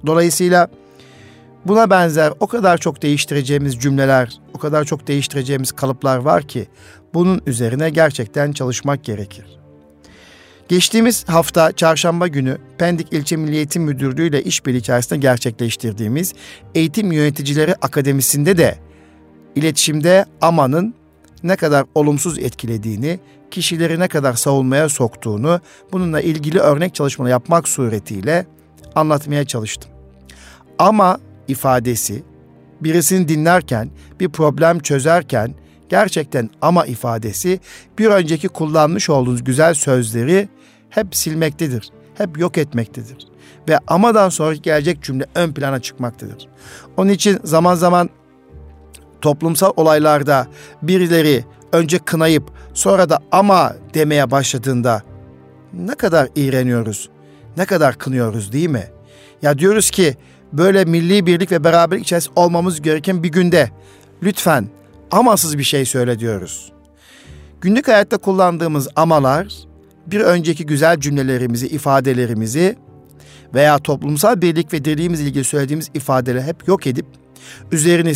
Dolayısıyla 0.06 0.68
buna 1.66 1.90
benzer 1.90 2.34
o 2.40 2.48
kadar 2.48 2.78
çok 2.78 3.02
değiştireceğimiz 3.02 3.80
cümleler, 3.80 4.40
o 4.54 4.58
kadar 4.58 4.86
çok 4.86 5.08
değiştireceğimiz 5.08 5.72
kalıplar 5.72 6.18
var 6.18 6.44
ki 6.44 6.68
bunun 7.14 7.42
üzerine 7.46 7.90
gerçekten 7.90 8.52
çalışmak 8.52 9.04
gerekir. 9.04 9.59
Geçtiğimiz 10.70 11.30
hafta 11.30 11.72
çarşamba 11.72 12.28
günü 12.28 12.58
Pendik 12.78 13.14
İlçe 13.14 13.36
Milli 13.38 13.56
Eğitim 13.56 13.84
Müdürlüğü 13.84 14.28
ile 14.28 14.44
işbirliği 14.44 14.78
içerisinde 14.78 15.20
gerçekleştirdiğimiz 15.20 16.34
Eğitim 16.76 17.12
Yöneticileri 17.12 17.76
Akademisi'nde 17.76 18.58
de 18.58 18.78
iletişimde 19.56 20.26
AMA'nın 20.42 20.94
ne 21.44 21.56
kadar 21.56 21.86
olumsuz 21.96 22.40
etkilediğini, 22.40 23.20
kişileri 23.52 24.00
ne 24.00 24.08
kadar 24.08 24.34
savunmaya 24.34 24.90
soktuğunu, 24.90 25.60
bununla 25.92 26.22
ilgili 26.22 26.60
örnek 26.60 26.96
çalışmalar 26.96 27.30
yapmak 27.30 27.68
suretiyle 27.68 28.46
anlatmaya 28.96 29.46
çalıştım. 29.46 29.92
Ama 30.80 31.20
ifadesi 31.48 32.24
birisini 32.82 33.28
dinlerken, 33.28 33.90
bir 34.20 34.30
problem 34.30 34.80
çözerken 34.80 35.54
gerçekten 35.90 36.50
ama 36.62 36.86
ifadesi 36.86 37.60
bir 38.00 38.06
önceki 38.06 38.48
kullanmış 38.48 39.10
olduğunuz 39.10 39.44
güzel 39.44 39.74
sözleri 39.74 40.50
hep 40.90 41.16
silmektedir. 41.16 41.92
Hep 42.16 42.40
yok 42.40 42.58
etmektedir. 42.58 43.28
Ve 43.70 43.80
amadan 43.88 44.30
sonra 44.30 44.56
gelecek 44.56 45.04
cümle 45.04 45.26
ön 45.36 45.54
plana 45.54 45.80
çıkmaktadır. 45.80 46.48
Onun 46.98 47.10
için 47.10 47.40
zaman 47.44 47.76
zaman 47.76 48.10
toplumsal 49.22 49.72
olaylarda 49.76 50.48
birileri 50.82 51.46
önce 51.72 52.00
kınayıp 52.00 52.44
sonra 52.74 53.10
da 53.10 53.20
ama 53.32 53.76
demeye 53.94 54.32
başladığında 54.32 55.02
ne 55.74 55.96
kadar 55.96 56.30
iğreniyoruz, 56.36 57.10
ne 57.58 57.66
kadar 57.66 57.98
kınıyoruz 57.98 58.52
değil 58.52 58.70
mi? 58.70 58.84
Ya 59.42 59.60
diyoruz 59.60 59.92
ki 59.92 60.18
böyle 60.54 60.86
milli 60.86 61.26
birlik 61.26 61.52
ve 61.52 61.64
beraberlik 61.64 62.06
içerisinde 62.06 62.40
olmamız 62.40 62.82
gereken 62.82 63.24
bir 63.24 63.30
günde 63.30 63.70
lütfen 64.24 64.68
amasız 65.12 65.58
bir 65.58 65.64
şey 65.64 65.86
söyle 65.86 66.20
diyoruz. 66.20 66.72
Günlük 67.62 67.88
hayatta 67.88 68.18
kullandığımız 68.18 68.88
amalar 68.96 69.69
bir 70.12 70.20
önceki 70.20 70.66
güzel 70.66 71.00
cümlelerimizi, 71.00 71.68
ifadelerimizi 71.68 72.76
veya 73.54 73.78
toplumsal 73.80 74.42
birlik 74.42 74.74
ve 74.74 74.86
dirliğimizle 74.86 75.26
ilgili 75.26 75.44
söylediğimiz 75.44 75.90
ifadeleri 75.94 76.44
hep 76.44 76.68
yok 76.68 76.88
edip 76.88 77.06
üzerini 77.72 78.14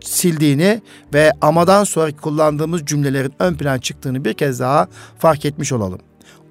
sildiğini 0.00 0.82
ve 1.14 1.32
amadan 1.40 1.84
sonra 1.84 2.16
kullandığımız 2.16 2.84
cümlelerin 2.84 3.32
ön 3.38 3.54
plan 3.54 3.78
çıktığını 3.78 4.24
bir 4.24 4.34
kez 4.34 4.60
daha 4.60 4.88
fark 5.18 5.44
etmiş 5.44 5.72
olalım. 5.72 6.00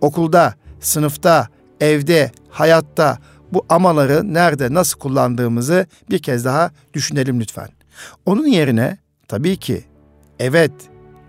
Okulda, 0.01 0.53
sınıfta, 0.79 1.48
evde, 1.82 2.32
hayatta 2.50 3.17
bu 3.53 3.65
amaları 3.70 4.34
nerede 4.34 4.74
nasıl 4.74 5.00
kullandığımızı 5.00 5.86
bir 6.10 6.20
kez 6.20 6.46
daha 6.46 6.72
düşünelim 6.94 7.39
lütfen. 7.39 7.70
Onun 8.25 8.48
yerine 8.48 8.98
tabii 9.27 9.58
ki 9.58 9.84
evet 10.39 10.72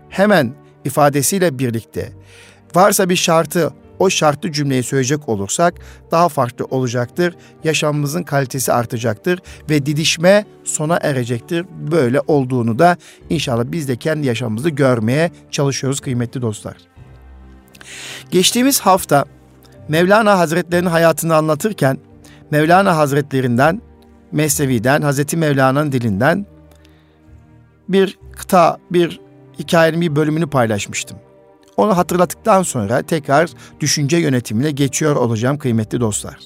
hemen 0.09 0.53
ifadesiyle 0.85 1.59
birlikte 1.59 2.11
varsa 2.75 3.09
bir 3.09 3.15
şartı 3.15 3.73
o 3.99 4.09
şartlı 4.09 4.51
cümleyi 4.51 4.83
söyleyecek 4.83 5.29
olursak 5.29 5.73
daha 6.11 6.29
farklı 6.29 6.65
olacaktır. 6.65 7.35
Yaşamımızın 7.63 8.23
kalitesi 8.23 8.73
artacaktır 8.73 9.39
ve 9.69 9.85
didişme 9.85 10.45
sona 10.63 10.97
erecektir. 11.01 11.65
Böyle 11.91 12.21
olduğunu 12.27 12.79
da 12.79 12.97
inşallah 13.29 13.63
biz 13.67 13.87
de 13.87 13.95
kendi 13.95 14.27
yaşamımızda 14.27 14.69
görmeye 14.69 15.31
çalışıyoruz 15.51 15.99
kıymetli 15.99 16.41
dostlar. 16.41 16.77
Geçtiğimiz 18.31 18.79
hafta 18.79 19.25
Mevlana 19.87 20.39
Hazretlerinin 20.39 20.89
hayatını 20.89 21.35
anlatırken 21.35 21.97
Mevlana 22.51 22.97
Hazretlerinden, 22.97 23.81
Mesnevi'den, 24.31 25.01
Hazreti 25.01 25.37
Mevlana'nın 25.37 25.91
dilinden 25.91 26.45
bir 27.89 28.19
kıta, 28.31 28.77
bir 28.91 29.19
hikayenin 29.59 30.01
bir 30.01 30.15
bölümünü 30.15 30.47
paylaşmıştım. 30.47 31.17
Onu 31.77 31.97
hatırlattıktan 31.97 32.63
sonra 32.63 33.01
tekrar 33.01 33.49
düşünce 33.79 34.17
yönetimine 34.17 34.71
geçiyor 34.71 35.15
olacağım 35.15 35.57
kıymetli 35.57 35.99
dostlar. 35.99 36.37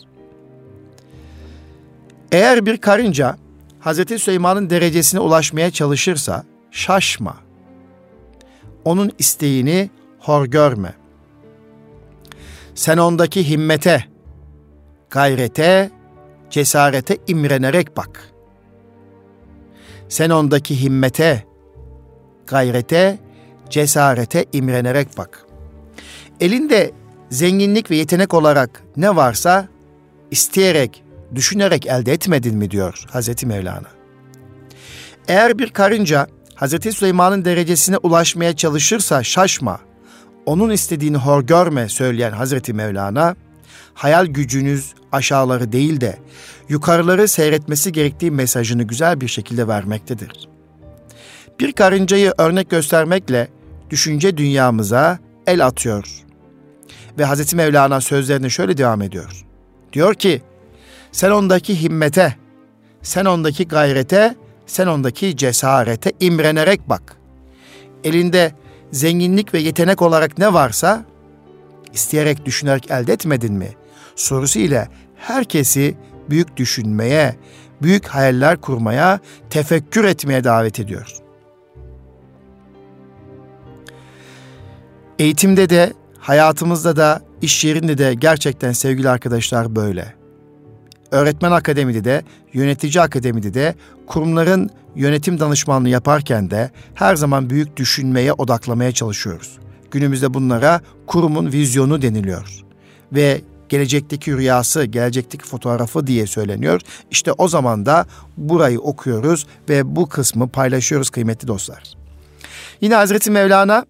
Eğer 2.32 2.66
bir 2.66 2.78
karınca 2.78 3.38
Hazreti 3.80 4.20
Süleyman'ın 4.20 4.70
derecesine 4.70 5.20
ulaşmaya 5.20 5.72
çalışırsa 5.72 6.44
şaşma. 6.72 7.38
Onun 8.86 9.12
isteğini 9.20 9.90
hor 10.20 10.46
görme. 10.46 10.94
Sen 12.76 12.98
ondaki 12.98 13.50
himmete, 13.50 14.06
gayrete, 15.10 15.92
cesarete 16.50 17.18
imrenerek 17.28 17.98
bak. 17.98 18.30
Sen 20.10 20.30
ondaki 20.30 20.82
himmete, 20.84 21.46
gayrete, 22.48 23.20
cesarete 23.72 24.46
imrenerek 24.54 25.18
bak. 25.18 25.46
Elinde 26.40 26.92
zenginlik 27.30 27.92
ve 27.92 27.96
yetenek 27.96 28.34
olarak 28.34 28.84
ne 28.98 29.16
varsa 29.16 29.68
isteyerek, 30.32 31.04
düşünerek 31.36 31.86
elde 31.86 32.14
etmedin 32.14 32.58
mi 32.58 32.72
diyor 32.72 33.06
Hazreti 33.12 33.46
Mevlana. 33.46 33.88
Eğer 35.28 35.60
bir 35.60 35.70
karınca 35.70 36.28
Hazreti 36.56 36.92
Süleyman'ın 36.92 37.46
derecesine 37.46 37.98
ulaşmaya 37.98 38.56
çalışırsa 38.56 39.24
şaşma, 39.24 39.80
onun 40.46 40.70
istediğini 40.70 41.18
hor 41.18 41.44
görme 41.44 41.90
söyleyen 41.90 42.32
Hazreti 42.32 42.74
Mevlana, 42.74 43.36
hayal 43.94 44.26
gücünüz 44.26 44.94
aşağıları 45.12 45.72
değil 45.72 46.02
de 46.02 46.18
yukarıları 46.70 47.28
seyretmesi 47.28 47.92
gerektiği 47.92 48.32
mesajını 48.32 48.84
güzel 48.84 49.22
bir 49.22 49.28
şekilde 49.28 49.68
vermektedir. 49.68 50.50
Bir 51.60 51.74
karıncayı 51.74 52.34
örnek 52.38 52.70
göstermekle 52.70 53.48
düşünce 53.92 54.38
dünyamıza 54.38 55.20
el 55.48 55.66
atıyor. 55.66 56.06
Ve 57.20 57.26
Hazreti 57.26 57.56
Mevlana 57.56 58.02
sözlerine 58.02 58.50
şöyle 58.50 58.78
devam 58.78 59.02
ediyor. 59.02 59.46
Diyor 59.94 60.14
ki, 60.14 60.42
sen 61.12 61.32
ondaki 61.32 61.82
himmete, 61.82 62.36
sen 63.02 63.26
ondaki 63.26 63.68
gayrete, 63.68 64.36
sen 64.66 64.88
ondaki 64.88 65.38
cesarete 65.38 66.12
imrenerek 66.20 66.90
bak. 66.90 67.18
Elinde 68.04 68.52
zenginlik 68.92 69.54
ve 69.54 69.60
yetenek 69.60 70.02
olarak 70.02 70.38
ne 70.38 70.54
varsa 70.54 71.06
isteyerek 71.94 72.46
düşünerek 72.46 72.92
elde 72.92 73.14
etmedin 73.14 73.54
mi? 73.54 73.70
Sorusu 74.16 74.60
ile 74.60 74.88
herkesi 75.16 75.98
büyük 76.30 76.58
düşünmeye, 76.58 77.36
büyük 77.82 78.08
hayaller 78.08 78.62
kurmaya, 78.62 79.20
tefekkür 79.50 80.04
etmeye 80.04 80.44
davet 80.44 80.80
ediyor. 80.80 81.21
Eğitimde 85.22 85.70
de, 85.70 85.94
hayatımızda 86.20 86.96
da, 86.96 87.22
iş 87.42 87.66
yerinde 87.66 87.98
de 87.98 88.14
gerçekten 88.14 88.72
sevgili 88.72 89.10
arkadaşlar 89.10 89.76
böyle. 89.76 90.14
Öğretmen 91.12 91.52
akademide 91.52 92.04
de, 92.04 92.24
yönetici 92.54 93.02
akademide 93.02 93.54
de, 93.54 93.76
kurumların 94.08 94.70
yönetim 94.96 95.40
danışmanlığı 95.40 95.90
yaparken 95.90 96.52
de 96.52 96.72
her 96.94 97.16
zaman 97.16 97.50
büyük 97.50 97.78
düşünmeye 97.78 98.34
odaklamaya 98.34 98.92
çalışıyoruz. 98.92 99.60
Günümüzde 99.92 100.34
bunlara 100.34 100.82
kurumun 101.08 101.52
vizyonu 101.52 102.02
deniliyor. 102.02 102.64
Ve 103.14 103.42
gelecekteki 103.70 104.38
rüyası, 104.38 104.84
gelecekteki 104.84 105.46
fotoğrafı 105.46 106.08
diye 106.08 106.28
söyleniyor. 106.28 106.82
İşte 107.12 107.32
o 107.32 107.48
zaman 107.48 107.86
da 107.86 108.06
burayı 108.38 108.80
okuyoruz 108.80 109.48
ve 109.70 109.96
bu 109.96 110.10
kısmı 110.10 110.48
paylaşıyoruz 110.48 111.10
kıymetli 111.10 111.48
dostlar. 111.48 111.84
Yine 112.82 112.96
Hazreti 112.96 113.32
Mevlana 113.32 113.86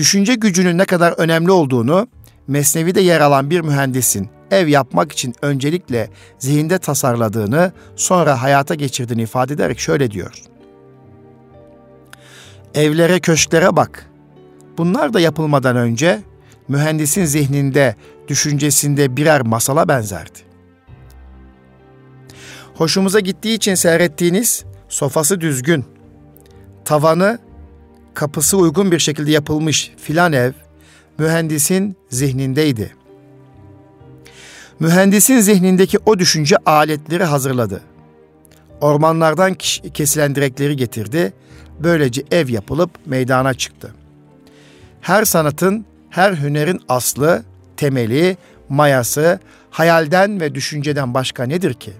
düşünce 0.00 0.34
gücünün 0.34 0.78
ne 0.78 0.84
kadar 0.84 1.12
önemli 1.12 1.50
olduğunu 1.50 2.08
Mesnevi'de 2.48 3.00
yer 3.00 3.20
alan 3.20 3.50
bir 3.50 3.60
mühendisin 3.60 4.30
ev 4.50 4.68
yapmak 4.68 5.12
için 5.12 5.34
öncelikle 5.42 6.10
zihinde 6.38 6.78
tasarladığını, 6.78 7.72
sonra 7.96 8.42
hayata 8.42 8.74
geçirdiğini 8.74 9.22
ifade 9.22 9.54
ederek 9.54 9.78
şöyle 9.78 10.10
diyor. 10.10 10.42
Evlere, 12.74 13.20
köşklere 13.20 13.76
bak. 13.76 14.10
Bunlar 14.78 15.12
da 15.12 15.20
yapılmadan 15.20 15.76
önce 15.76 16.22
mühendisin 16.68 17.24
zihninde, 17.24 17.94
düşüncesinde 18.28 19.16
birer 19.16 19.42
masala 19.42 19.88
benzerdi. 19.88 20.38
Hoşumuza 22.74 23.20
gittiği 23.20 23.54
için 23.54 23.74
seyrettiğiniz 23.74 24.64
sofası 24.88 25.40
düzgün, 25.40 25.84
tavanı 26.84 27.38
kapısı 28.20 28.56
uygun 28.56 28.92
bir 28.92 28.98
şekilde 28.98 29.30
yapılmış 29.30 29.92
filan 29.96 30.32
ev 30.32 30.52
mühendisin 31.18 31.96
zihnindeydi. 32.10 32.94
Mühendisin 34.80 35.40
zihnindeki 35.40 35.98
o 36.06 36.18
düşünce 36.18 36.56
aletleri 36.66 37.24
hazırladı. 37.24 37.82
Ormanlardan 38.80 39.54
kesilen 39.94 40.34
direkleri 40.34 40.76
getirdi. 40.76 41.32
Böylece 41.78 42.22
ev 42.30 42.48
yapılıp 42.48 42.90
meydana 43.06 43.54
çıktı. 43.54 43.94
Her 45.00 45.24
sanatın, 45.24 45.84
her 46.10 46.32
hünerin 46.32 46.80
aslı, 46.88 47.42
temeli, 47.76 48.36
mayası 48.68 49.40
hayalden 49.70 50.40
ve 50.40 50.54
düşünceden 50.54 51.14
başka 51.14 51.44
nedir 51.44 51.74
ki? 51.74 51.92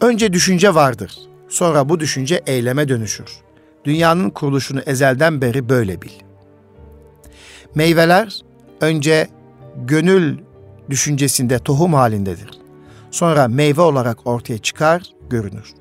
Önce 0.00 0.32
düşünce 0.32 0.74
vardır. 0.74 1.18
Sonra 1.48 1.88
bu 1.88 2.00
düşünce 2.00 2.42
eyleme 2.46 2.88
dönüşür. 2.88 3.47
Dünyanın 3.88 4.30
kuruluşunu 4.30 4.80
ezelden 4.80 5.40
beri 5.40 5.68
böyle 5.68 6.02
bil. 6.02 6.10
Meyveler 7.74 8.40
önce 8.80 9.28
gönül 9.76 10.38
düşüncesinde 10.90 11.58
tohum 11.58 11.94
halindedir. 11.94 12.50
Sonra 13.10 13.48
meyve 13.48 13.80
olarak 13.80 14.26
ortaya 14.26 14.58
çıkar, 14.58 15.02
görünür. 15.30 15.74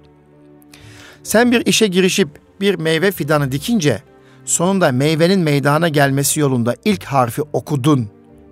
Sen 1.24 1.52
bir 1.52 1.65
işe 1.65 1.88
girişip 1.88 2.30
bir 2.62 2.76
meyve 2.76 3.12
fidanı 3.12 3.52
dikince 3.52 4.02
sonunda 4.46 4.91
meyvenin 4.91 5.39
meydana 5.39 5.88
gelmesi 5.88 6.39
yolunda 6.39 6.76
ilk 6.86 7.04
harfi 7.04 7.41
okudun. 7.41 8.10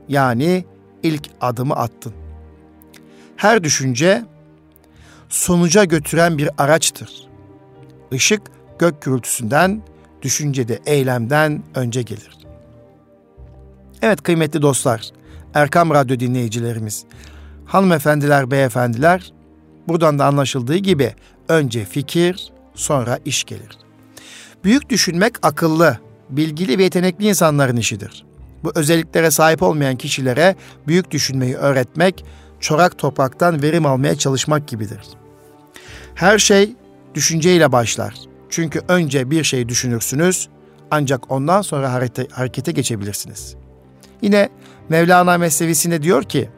Yani 0.09 0.65
ilk 1.03 1.29
adımı 1.41 1.75
attın. 1.75 2.13
Her 3.35 3.63
düşünce 3.63 4.25
sonuca 5.29 5.83
götüren 5.83 6.37
bir 6.37 6.49
araçtır. 6.57 7.09
Işık 8.11 8.41
gök 8.79 9.01
gürültüsünden, 9.01 9.81
düşüncede 10.21 10.79
eylemden 10.85 11.63
önce 11.75 12.01
gelir. 12.01 12.37
Evet 14.01 14.23
kıymetli 14.23 14.61
dostlar, 14.61 15.09
Erkam 15.53 15.89
Radyo 15.89 16.19
dinleyicilerimiz, 16.19 17.05
hanımefendiler, 17.65 18.51
beyefendiler, 18.51 19.33
buradan 19.87 20.19
da 20.19 20.25
anlaşıldığı 20.25 20.77
gibi 20.77 21.13
önce 21.49 21.85
fikir, 21.85 22.51
sonra 22.75 23.19
iş 23.25 23.43
gelir. 23.43 23.77
Büyük 24.63 24.89
düşünmek 24.89 25.33
akıllı, 25.41 25.97
bilgili 26.29 26.77
ve 26.77 26.83
yetenekli 26.83 27.27
insanların 27.27 27.77
işidir. 27.77 28.25
Bu 28.63 28.71
özelliklere 28.75 29.31
sahip 29.31 29.63
olmayan 29.63 29.95
kişilere 29.95 30.55
büyük 30.87 31.11
düşünmeyi 31.11 31.55
öğretmek, 31.55 32.25
çorak 32.59 32.97
topraktan 32.97 33.61
verim 33.61 33.85
almaya 33.85 34.15
çalışmak 34.15 34.67
gibidir. 34.67 35.01
Her 36.15 36.39
şey 36.39 36.75
düşünceyle 37.15 37.71
başlar. 37.71 38.15
Çünkü 38.49 38.81
önce 38.87 39.31
bir 39.31 39.43
şey 39.43 39.69
düşünürsünüz 39.69 40.49
ancak 40.91 41.31
ondan 41.31 41.61
sonra 41.61 41.93
harekete, 41.93 42.27
harekete 42.31 42.71
geçebilirsiniz. 42.71 43.55
Yine 44.21 44.49
Mevlana 44.89 45.37
Mesnevisinde 45.37 46.03
diyor 46.03 46.23
ki, 46.23 46.49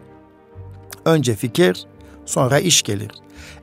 önce 1.05 1.35
fikir, 1.35 1.85
sonra 2.25 2.59
iş 2.59 2.83
gelir. 2.83 3.11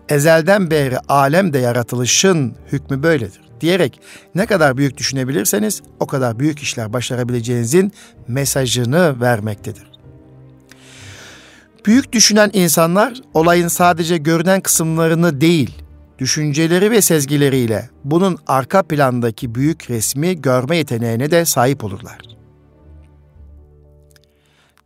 Ezelden 0.08 0.70
beri 0.70 0.98
alem 0.98 1.52
de 1.52 1.58
yaratılışın 1.58 2.56
hükmü 2.72 3.02
böyledir 3.02 3.44
diyerek 3.60 4.00
ne 4.34 4.46
kadar 4.46 4.76
büyük 4.76 4.96
düşünebilirseniz 4.96 5.82
o 6.00 6.06
kadar 6.06 6.38
büyük 6.38 6.58
işler 6.58 6.92
başarabileceğinizin 6.92 7.92
mesajını 8.28 9.20
vermektedir. 9.20 9.84
Büyük 11.86 12.12
düşünen 12.12 12.50
insanlar 12.52 13.20
olayın 13.34 13.68
sadece 13.68 14.16
görünen 14.16 14.60
kısımlarını 14.60 15.40
değil, 15.40 15.83
düşünceleri 16.18 16.90
ve 16.90 17.02
sezgileriyle 17.02 17.90
bunun 18.04 18.38
arka 18.46 18.82
plandaki 18.82 19.54
büyük 19.54 19.90
resmi 19.90 20.42
görme 20.42 20.76
yeteneğine 20.76 21.30
de 21.30 21.44
sahip 21.44 21.84
olurlar. 21.84 22.18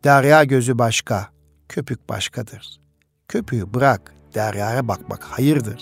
Derya 0.05 0.45
gözü 0.45 0.79
başka, 0.79 1.29
köpük 1.69 2.09
başkadır. 2.09 2.81
Köpüğü 3.29 3.75
bırak, 3.75 4.15
deryaya 4.35 4.89
bakmak 4.89 5.25
hayırdır. 5.25 5.81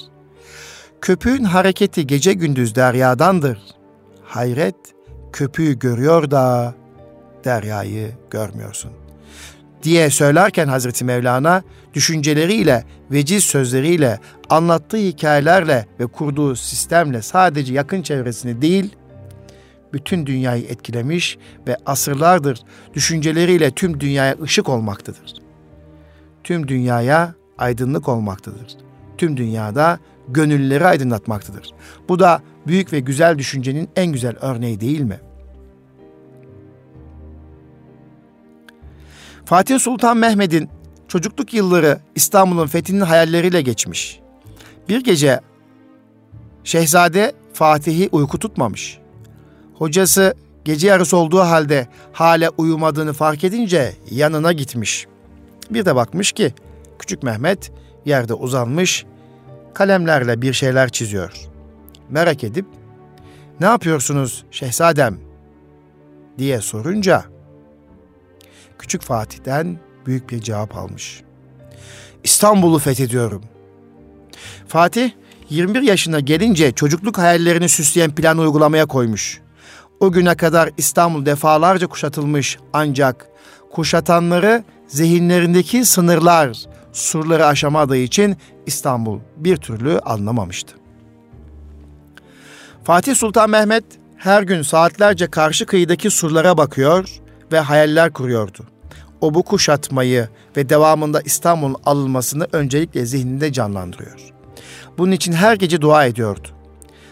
Köpüğün 1.00 1.44
hareketi 1.44 2.06
gece 2.06 2.32
gündüz 2.32 2.74
deryadandır. 2.74 3.58
Hayret, 4.24 4.76
köpüğü 5.32 5.78
görüyor 5.78 6.30
da 6.30 6.74
deryayı 7.44 8.14
görmüyorsun. 8.30 9.05
Diye 9.86 10.10
söylerken 10.10 10.68
Hazreti 10.68 11.04
Mevlana 11.04 11.62
düşünceleriyle, 11.94 12.84
veciz 13.10 13.44
sözleriyle, 13.44 14.20
anlattığı 14.50 14.96
hikayelerle 14.96 15.86
ve 16.00 16.06
kurduğu 16.06 16.56
sistemle 16.56 17.22
sadece 17.22 17.74
yakın 17.74 18.02
çevresini 18.02 18.62
değil, 18.62 18.96
bütün 19.92 20.26
dünyayı 20.26 20.64
etkilemiş 20.64 21.38
ve 21.68 21.76
asırlardır 21.86 22.62
düşünceleriyle 22.94 23.70
tüm 23.70 24.00
dünyaya 24.00 24.36
ışık 24.42 24.68
olmaktadır. 24.68 25.34
Tüm 26.44 26.68
dünyaya 26.68 27.34
aydınlık 27.58 28.08
olmaktadır. 28.08 28.76
Tüm 29.18 29.36
dünyada 29.36 29.98
gönülleri 30.28 30.86
aydınlatmaktadır. 30.86 31.70
Bu 32.08 32.18
da 32.18 32.42
büyük 32.66 32.92
ve 32.92 33.00
güzel 33.00 33.38
düşüncenin 33.38 33.88
en 33.96 34.12
güzel 34.12 34.36
örneği 34.40 34.80
değil 34.80 35.00
mi? 35.00 35.20
Fatih 39.46 39.78
Sultan 39.78 40.16
Mehmet'in 40.16 40.68
çocukluk 41.08 41.54
yılları 41.54 42.00
İstanbul'un 42.14 42.66
fethinin 42.66 43.00
hayalleriyle 43.00 43.62
geçmiş. 43.62 44.20
Bir 44.88 45.04
gece 45.04 45.40
Şehzade 46.64 47.32
Fatih'i 47.52 48.08
uyku 48.12 48.38
tutmamış. 48.38 48.98
Hocası 49.74 50.34
gece 50.64 50.86
yarısı 50.86 51.16
olduğu 51.16 51.40
halde 51.40 51.86
hala 52.12 52.48
uyumadığını 52.48 53.12
fark 53.12 53.44
edince 53.44 53.92
yanına 54.10 54.52
gitmiş. 54.52 55.06
Bir 55.70 55.84
de 55.84 55.94
bakmış 55.94 56.32
ki 56.32 56.54
küçük 56.98 57.22
Mehmet 57.22 57.72
yerde 58.04 58.34
uzanmış 58.34 59.04
kalemlerle 59.74 60.42
bir 60.42 60.52
şeyler 60.52 60.88
çiziyor. 60.88 61.32
Merak 62.10 62.44
edip 62.44 62.66
ne 63.60 63.66
yapıyorsunuz 63.66 64.44
şehzadem 64.50 65.18
diye 66.38 66.60
sorunca 66.60 67.35
Küçük 68.78 69.02
Fatih'ten 69.02 69.78
büyük 70.06 70.30
bir 70.30 70.40
cevap 70.40 70.76
almış. 70.76 71.22
İstanbul'u 72.24 72.78
fethediyorum. 72.78 73.42
Fatih 74.68 75.10
21 75.50 75.82
yaşına 75.82 76.20
gelince 76.20 76.72
çocukluk 76.72 77.18
hayallerini 77.18 77.68
süsleyen 77.68 78.14
plan 78.14 78.38
uygulamaya 78.38 78.86
koymuş. 78.86 79.40
O 80.00 80.12
güne 80.12 80.36
kadar 80.36 80.70
İstanbul 80.76 81.26
defalarca 81.26 81.86
kuşatılmış 81.86 82.58
ancak 82.72 83.26
kuşatanları 83.72 84.64
zihinlerindeki 84.88 85.84
sınırlar, 85.84 86.58
surları 86.92 87.46
aşamadığı 87.46 87.96
için 87.96 88.36
İstanbul 88.66 89.20
bir 89.36 89.56
türlü 89.56 89.98
anlamamıştı. 89.98 90.76
Fatih 92.84 93.14
Sultan 93.14 93.50
Mehmet 93.50 93.84
her 94.16 94.42
gün 94.42 94.62
saatlerce 94.62 95.26
karşı 95.26 95.66
kıyıdaki 95.66 96.10
surlara 96.10 96.58
bakıyor 96.58 97.08
ve 97.52 97.60
hayaller 97.60 98.12
kuruyordu. 98.12 98.66
O 99.20 99.34
bu 99.34 99.42
kuşatmayı 99.42 100.28
ve 100.56 100.68
devamında 100.68 101.20
İstanbul'un 101.20 101.76
alınmasını 101.86 102.46
öncelikle 102.52 103.06
zihninde 103.06 103.52
canlandırıyor. 103.52 104.20
Bunun 104.98 105.12
için 105.12 105.32
her 105.32 105.56
gece 105.56 105.80
dua 105.80 106.06
ediyordu. 106.06 106.48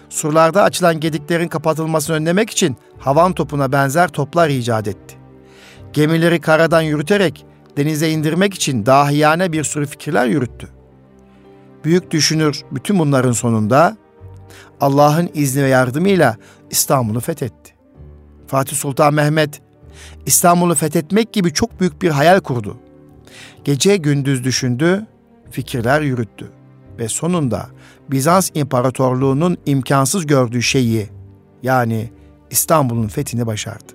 Surlarda 0.09 0.63
açılan 0.63 1.01
gediklerin 1.01 1.49
kapatılmasını 1.49 2.17
önlemek 2.17 2.51
için 2.51 2.77
havan 2.99 3.33
topuna 3.33 3.73
benzer 3.73 4.09
toplar 4.09 4.49
icat 4.49 4.89
etti. 4.89 5.15
Gemileri 5.93 6.41
karadan 6.41 6.83
yürüterek 6.83 7.47
denize 7.77 8.11
indirmek 8.11 8.55
için 8.55 8.87
dahiyane 8.87 9.53
bir 9.53 9.65
sürü 9.65 9.87
fikirler 9.87 10.27
yürüttü. 10.27 10.69
Büyük 11.85 12.11
düşünür 12.11 12.65
bütün 12.73 12.99
bunların 12.99 13.33
sonunda 13.33 13.97
Allah'ın 14.81 15.31
izni 15.35 15.63
ve 15.65 15.69
yardımıyla 15.69 16.37
İstanbul'u 16.71 17.21
fethetti. 17.21 17.75
Fatih 18.47 18.77
Sultan 18.77 19.15
Mehmet 19.15 19.63
İstanbul'u 20.27 20.75
fethetmek 20.75 21.33
gibi 21.33 21.53
çok 21.53 21.81
büyük 21.81 22.03
bir 22.03 22.11
hayal 22.11 22.41
kurdu. 22.41 22.77
Gece 23.65 23.97
gündüz 23.97 24.45
düşündü, 24.45 25.07
fikirler 25.51 26.01
yürüttü 26.01 26.51
ve 26.99 27.09
sonunda 27.09 27.67
Bizans 28.11 28.51
İmparatorluğu'nun 28.55 29.59
imkansız 29.67 30.27
gördüğü 30.27 30.63
şeyi 30.63 31.09
yani 31.63 32.11
İstanbul'un 32.51 33.09
fethini 33.09 33.47
başardı. 33.47 33.93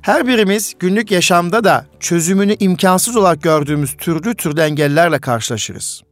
Her 0.00 0.26
birimiz 0.26 0.74
günlük 0.78 1.10
yaşamda 1.10 1.64
da 1.64 1.86
çözümünü 2.00 2.56
imkansız 2.60 3.16
olarak 3.16 3.42
gördüğümüz 3.42 3.96
türlü 3.96 4.34
türlü 4.34 4.60
engellerle 4.60 5.18
karşılaşırız. 5.18 6.02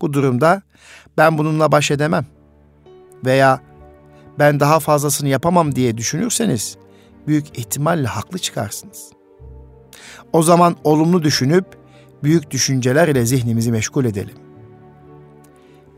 Bu 0.00 0.12
durumda 0.12 0.62
ben 1.18 1.38
bununla 1.38 1.72
baş 1.72 1.90
edemem 1.90 2.26
veya 3.24 3.60
ben 4.40 4.60
daha 4.60 4.80
fazlasını 4.80 5.28
yapamam 5.28 5.74
diye 5.74 5.96
düşünürseniz 5.96 6.76
büyük 7.26 7.58
ihtimalle 7.58 8.06
haklı 8.06 8.38
çıkarsınız. 8.38 9.10
O 10.32 10.42
zaman 10.42 10.76
olumlu 10.84 11.22
düşünüp 11.22 11.64
büyük 12.22 12.50
düşünceler 12.50 13.08
ile 13.08 13.26
zihnimizi 13.26 13.72
meşgul 13.72 14.04
edelim. 14.04 14.34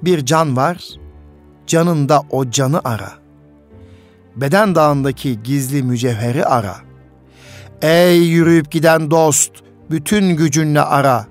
Bir 0.03 0.27
can 0.27 0.57
var, 0.57 0.85
canında 1.67 2.23
o 2.31 2.51
canı 2.51 2.81
ara. 2.85 3.13
Beden 4.37 4.75
dağındaki 4.75 5.43
gizli 5.43 5.83
mücevheri 5.83 6.45
ara. 6.45 6.77
Ey 7.83 8.23
yürüyüp 8.23 8.71
giden 8.71 9.11
dost, 9.11 9.53
bütün 9.91 10.37
gücünle 10.37 10.81
ara. 10.81 11.27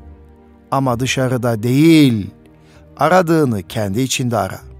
Ama 0.72 1.00
dışarıda 1.00 1.64
değil, 1.64 2.32
aradığını 2.98 3.64
kendi 3.64 4.02
içinde 4.02 4.38
ara.'' 4.38 4.71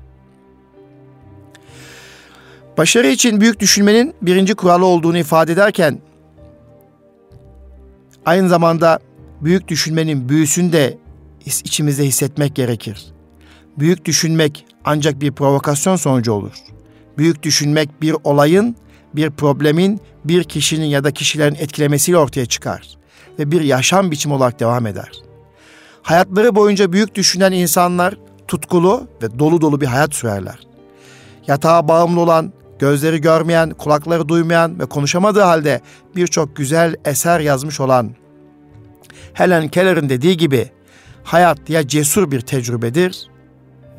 Başarı 2.78 3.08
için 3.08 3.42
büyük 3.42 3.60
düşünmenin 3.60 4.14
birinci 4.22 4.56
kuralı 4.56 4.86
olduğunu 4.86 5.18
ifade 5.18 5.52
ederken 5.52 6.00
aynı 8.26 8.50
zamanda 8.50 9.00
büyük 9.42 9.68
düşünmenin 9.68 10.30
büyüsünü 10.30 10.74
de 10.74 10.98
içimizde 11.46 12.06
hissetmek 12.06 12.56
gerekir. 12.56 13.06
Büyük 13.80 14.06
düşünmek 14.06 14.66
ancak 14.86 15.22
bir 15.22 15.32
provokasyon 15.32 15.96
sonucu 15.96 16.34
olur. 16.34 16.54
Büyük 17.18 17.44
düşünmek 17.44 18.02
bir 18.02 18.16
olayın, 18.24 18.76
bir 19.16 19.30
problemin, 19.30 20.02
bir 20.26 20.44
kişinin 20.44 20.86
ya 20.86 21.04
da 21.04 21.12
kişilerin 21.12 21.56
etkilemesiyle 21.56 22.18
ortaya 22.18 22.46
çıkar 22.46 22.98
ve 23.40 23.52
bir 23.52 23.62
yaşam 23.62 24.12
biçimi 24.12 24.34
olarak 24.34 24.60
devam 24.60 24.88
eder. 24.88 25.12
Hayatları 26.02 26.56
boyunca 26.56 26.94
büyük 26.94 27.16
düşünen 27.16 27.52
insanlar 27.52 28.16
tutkulu 28.48 29.08
ve 29.22 29.40
dolu 29.40 29.62
dolu 29.62 29.82
bir 29.82 29.86
hayat 29.86 30.14
sürerler. 30.14 30.60
Yatağa 31.48 31.88
bağımlı 31.88 32.20
olan, 32.20 32.54
gözleri 32.82 33.22
görmeyen, 33.22 33.70
kulakları 33.70 34.30
duymayan 34.30 34.80
ve 34.80 34.86
konuşamadığı 34.86 35.42
halde 35.42 35.82
birçok 36.16 36.56
güzel 36.56 36.96
eser 37.06 37.40
yazmış 37.40 37.80
olan 37.80 38.12
Helen 39.34 39.68
Keller'in 39.68 40.10
dediği 40.10 40.38
gibi 40.38 40.70
hayat 41.24 41.70
ya 41.70 41.88
cesur 41.88 42.32
bir 42.32 42.42
tecrübedir 42.42 43.28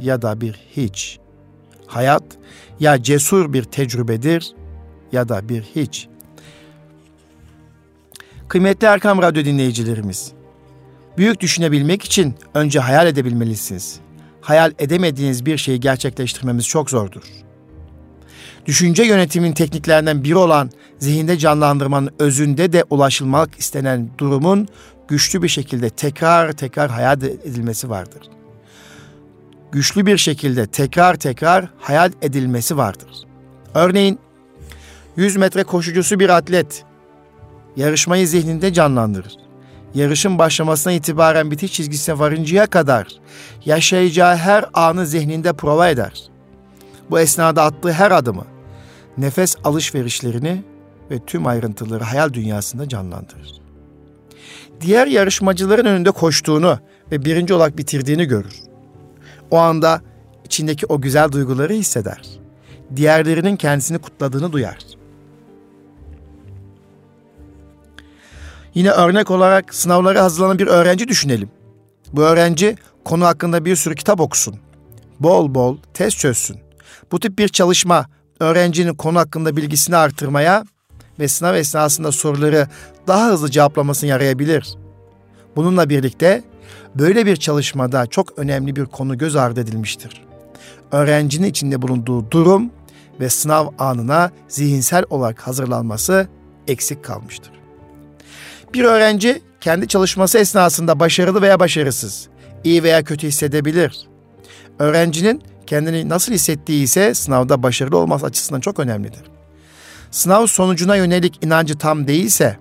ya 0.01 0.23
da 0.23 0.41
bir 0.41 0.61
hiç. 0.77 1.19
Hayat 1.87 2.23
ya 2.81 3.03
cesur 3.03 3.53
bir 3.53 3.65
tecrübedir 3.65 4.53
ya 5.13 5.29
da 5.29 5.49
bir 5.49 5.63
hiç. 5.63 6.09
Kıymetli 8.49 8.87
Erkam 8.87 9.23
Radyo 9.23 9.45
dinleyicilerimiz, 9.45 10.33
büyük 11.19 11.41
düşünebilmek 11.41 12.05
için 12.05 12.35
önce 12.55 12.81
hayal 12.81 13.07
edebilmelisiniz. 13.07 14.01
Hayal 14.41 14.73
edemediğiniz 14.79 15.47
bir 15.47 15.59
şeyi 15.59 15.81
gerçekleştirmemiz 15.81 16.69
çok 16.69 16.91
zordur 16.91 17.23
düşünce 18.67 19.03
yönetimin 19.03 19.53
tekniklerinden 19.53 20.25
biri 20.25 20.37
olan 20.37 20.71
zihinde 20.99 21.39
canlandırmanın 21.39 22.11
özünde 22.19 22.73
de 22.73 22.85
ulaşılmak 22.91 23.59
istenen 23.59 24.11
durumun 24.19 24.69
güçlü 25.09 25.43
bir 25.43 25.49
şekilde 25.49 25.91
tekrar 25.91 26.53
tekrar 26.53 26.91
hayal 26.91 27.23
edilmesi 27.23 27.91
vardır. 27.91 28.23
güçlü 29.73 30.07
bir 30.07 30.19
şekilde 30.19 30.67
tekrar 30.67 31.15
tekrar 31.15 31.69
hayal 31.79 32.13
edilmesi 32.23 32.77
vardır. 32.77 33.09
Örneğin 33.75 34.19
100 35.17 35.37
metre 35.37 35.65
koşucusu 35.65 36.21
bir 36.21 36.29
atlet 36.29 36.85
yarışmayı 37.77 38.29
zihninde 38.29 38.73
canlandırır. 38.73 39.37
Yarışın 39.95 40.39
başlamasına 40.39 40.93
itibaren 40.93 41.51
bitiş 41.51 41.73
çizgisine 41.73 42.19
varıncaya 42.19 42.67
kadar 42.67 43.07
yaşayacağı 43.65 44.37
her 44.37 44.65
anı 44.75 45.07
zihninde 45.07 45.53
prova 45.53 45.89
eder. 45.89 46.23
Bu 47.11 47.21
esnada 47.21 47.63
attığı 47.63 47.93
her 47.93 48.11
adımı, 48.11 48.45
nefes 49.19 49.57
alışverişlerini 49.65 50.65
ve 51.11 51.19
tüm 51.27 51.47
ayrıntıları 51.47 52.05
hayal 52.05 52.33
dünyasında 52.33 52.89
canlandırır. 52.89 53.63
Diğer 54.81 55.07
yarışmacıların 55.07 55.85
önünde 55.85 56.11
koştuğunu 56.11 56.79
ve 57.13 57.25
birinci 57.25 57.55
olarak 57.55 57.79
bitirdiğini 57.79 58.25
görür. 58.25 58.55
O 59.51 59.57
anda 59.57 60.01
içindeki 60.45 60.87
o 60.87 61.01
güzel 61.01 61.33
duyguları 61.33 61.73
hisseder. 61.73 62.23
Diğerlerinin 62.97 63.57
kendisini 63.57 63.99
kutladığını 63.99 64.53
duyar. 64.53 64.79
Yine 68.75 68.91
örnek 68.91 69.31
olarak 69.31 69.75
sınavlara 69.75 70.23
hazırlanan 70.23 70.59
bir 70.59 70.67
öğrenci 70.67 71.09
düşünelim. 71.09 71.51
Bu 72.13 72.23
öğrenci 72.23 72.77
konu 73.05 73.25
hakkında 73.25 73.65
bir 73.65 73.77
sürü 73.77 73.95
kitap 73.95 74.21
okusun. 74.21 74.57
Bol 75.21 75.55
bol 75.55 75.77
test 75.95 76.19
çözsün. 76.19 76.61
Bu 77.13 77.21
tip 77.21 77.39
bir 77.39 77.49
çalışma 77.49 78.07
öğrencinin 78.43 78.95
konu 78.95 79.19
hakkında 79.19 79.57
bilgisini 79.57 79.97
artırmaya 79.97 80.65
ve 81.19 81.29
sınav 81.29 81.55
esnasında 81.55 82.13
soruları 82.13 82.69
daha 83.07 83.29
hızlı 83.29 83.51
cevaplamasını 83.51 84.11
yarayabilir. 84.11 84.77
Bununla 85.57 85.89
birlikte 85.89 86.43
böyle 86.95 87.27
bir 87.27 87.37
çalışmada 87.37 88.07
çok 88.07 88.39
önemli 88.39 88.77
bir 88.77 88.85
konu 88.85 89.19
göz 89.19 89.37
ardı 89.37 89.61
edilmiştir. 89.61 90.25
Öğrencinin 90.93 91.47
içinde 91.47 91.83
bulunduğu 91.83 92.31
durum 92.31 92.71
ve 93.21 93.29
sınav 93.29 93.67
anına 93.79 94.31
zihinsel 94.49 95.05
olarak 95.11 95.41
hazırlanması 95.41 96.29
eksik 96.69 97.05
kalmıştır. 97.05 97.53
Bir 98.75 98.85
öğrenci 98.85 99.43
kendi 99.61 99.89
çalışması 99.89 100.39
esnasında 100.39 101.01
başarılı 101.01 101.43
veya 101.43 101.61
başarısız, 101.61 102.29
iyi 102.65 102.83
veya 102.83 103.05
kötü 103.05 103.27
hissedebilir. 103.27 104.09
Öğrencinin 104.79 105.43
kendini 105.73 106.09
nasıl 106.09 106.33
hissettiği 106.33 106.83
ise 106.83 107.15
sınavda 107.15 107.63
başarılı 107.63 107.99
olması 107.99 108.27
açısından 108.27 108.61
çok 108.61 108.81
önemlidir. 108.81 109.23
Sınav 110.11 110.47
sonucuna 110.47 110.97
yönelik 110.97 111.45
inancı 111.45 111.79
tam 111.79 112.07
değilse, 112.07 112.57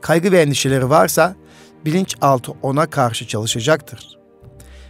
kaygı 0.00 0.32
ve 0.32 0.40
endişeleri 0.40 0.90
varsa 0.90 1.36
bilinçaltı 1.84 2.52
ona 2.62 2.86
karşı 2.86 3.26
çalışacaktır. 3.26 4.18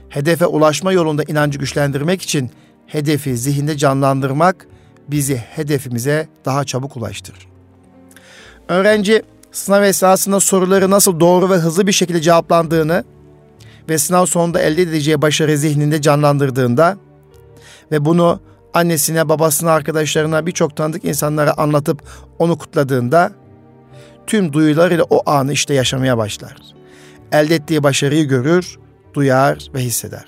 Hedefe 0.08 0.46
ulaşma 0.46 0.92
yolunda 0.92 1.22
inancı 1.22 1.58
güçlendirmek 1.58 2.22
için 2.22 2.50
hedefi 2.86 3.36
zihinde 3.36 3.76
canlandırmak 3.76 4.66
bizi 5.08 5.36
hedefimize 5.36 6.28
daha 6.44 6.64
çabuk 6.64 6.96
ulaştırır. 6.96 7.48
Öğrenci 8.68 9.22
sınav 9.52 9.82
esasında 9.82 10.40
soruları 10.40 10.90
nasıl 10.90 11.20
doğru 11.20 11.50
ve 11.50 11.54
hızlı 11.54 11.86
bir 11.86 11.92
şekilde 11.92 12.20
cevaplandığını 12.20 13.04
ve 13.88 13.98
sınav 13.98 14.26
sonunda 14.26 14.60
elde 14.60 14.82
edeceği 14.82 15.22
başarı 15.22 15.58
zihninde 15.58 16.02
canlandırdığında 16.02 16.96
ve 17.92 18.04
bunu 18.04 18.40
annesine, 18.74 19.28
babasına, 19.28 19.72
arkadaşlarına, 19.72 20.46
birçok 20.46 20.76
tanıdık 20.76 21.04
insanlara 21.04 21.54
anlatıp 21.56 22.02
onu 22.38 22.58
kutladığında 22.58 23.32
tüm 24.26 24.52
duyularıyla 24.52 25.04
o 25.10 25.30
anı 25.30 25.52
işte 25.52 25.74
yaşamaya 25.74 26.18
başlar. 26.18 26.56
Elde 27.32 27.54
ettiği 27.54 27.82
başarıyı 27.82 28.28
görür, 28.28 28.78
duyar 29.14 29.58
ve 29.74 29.78
hisseder. 29.78 30.24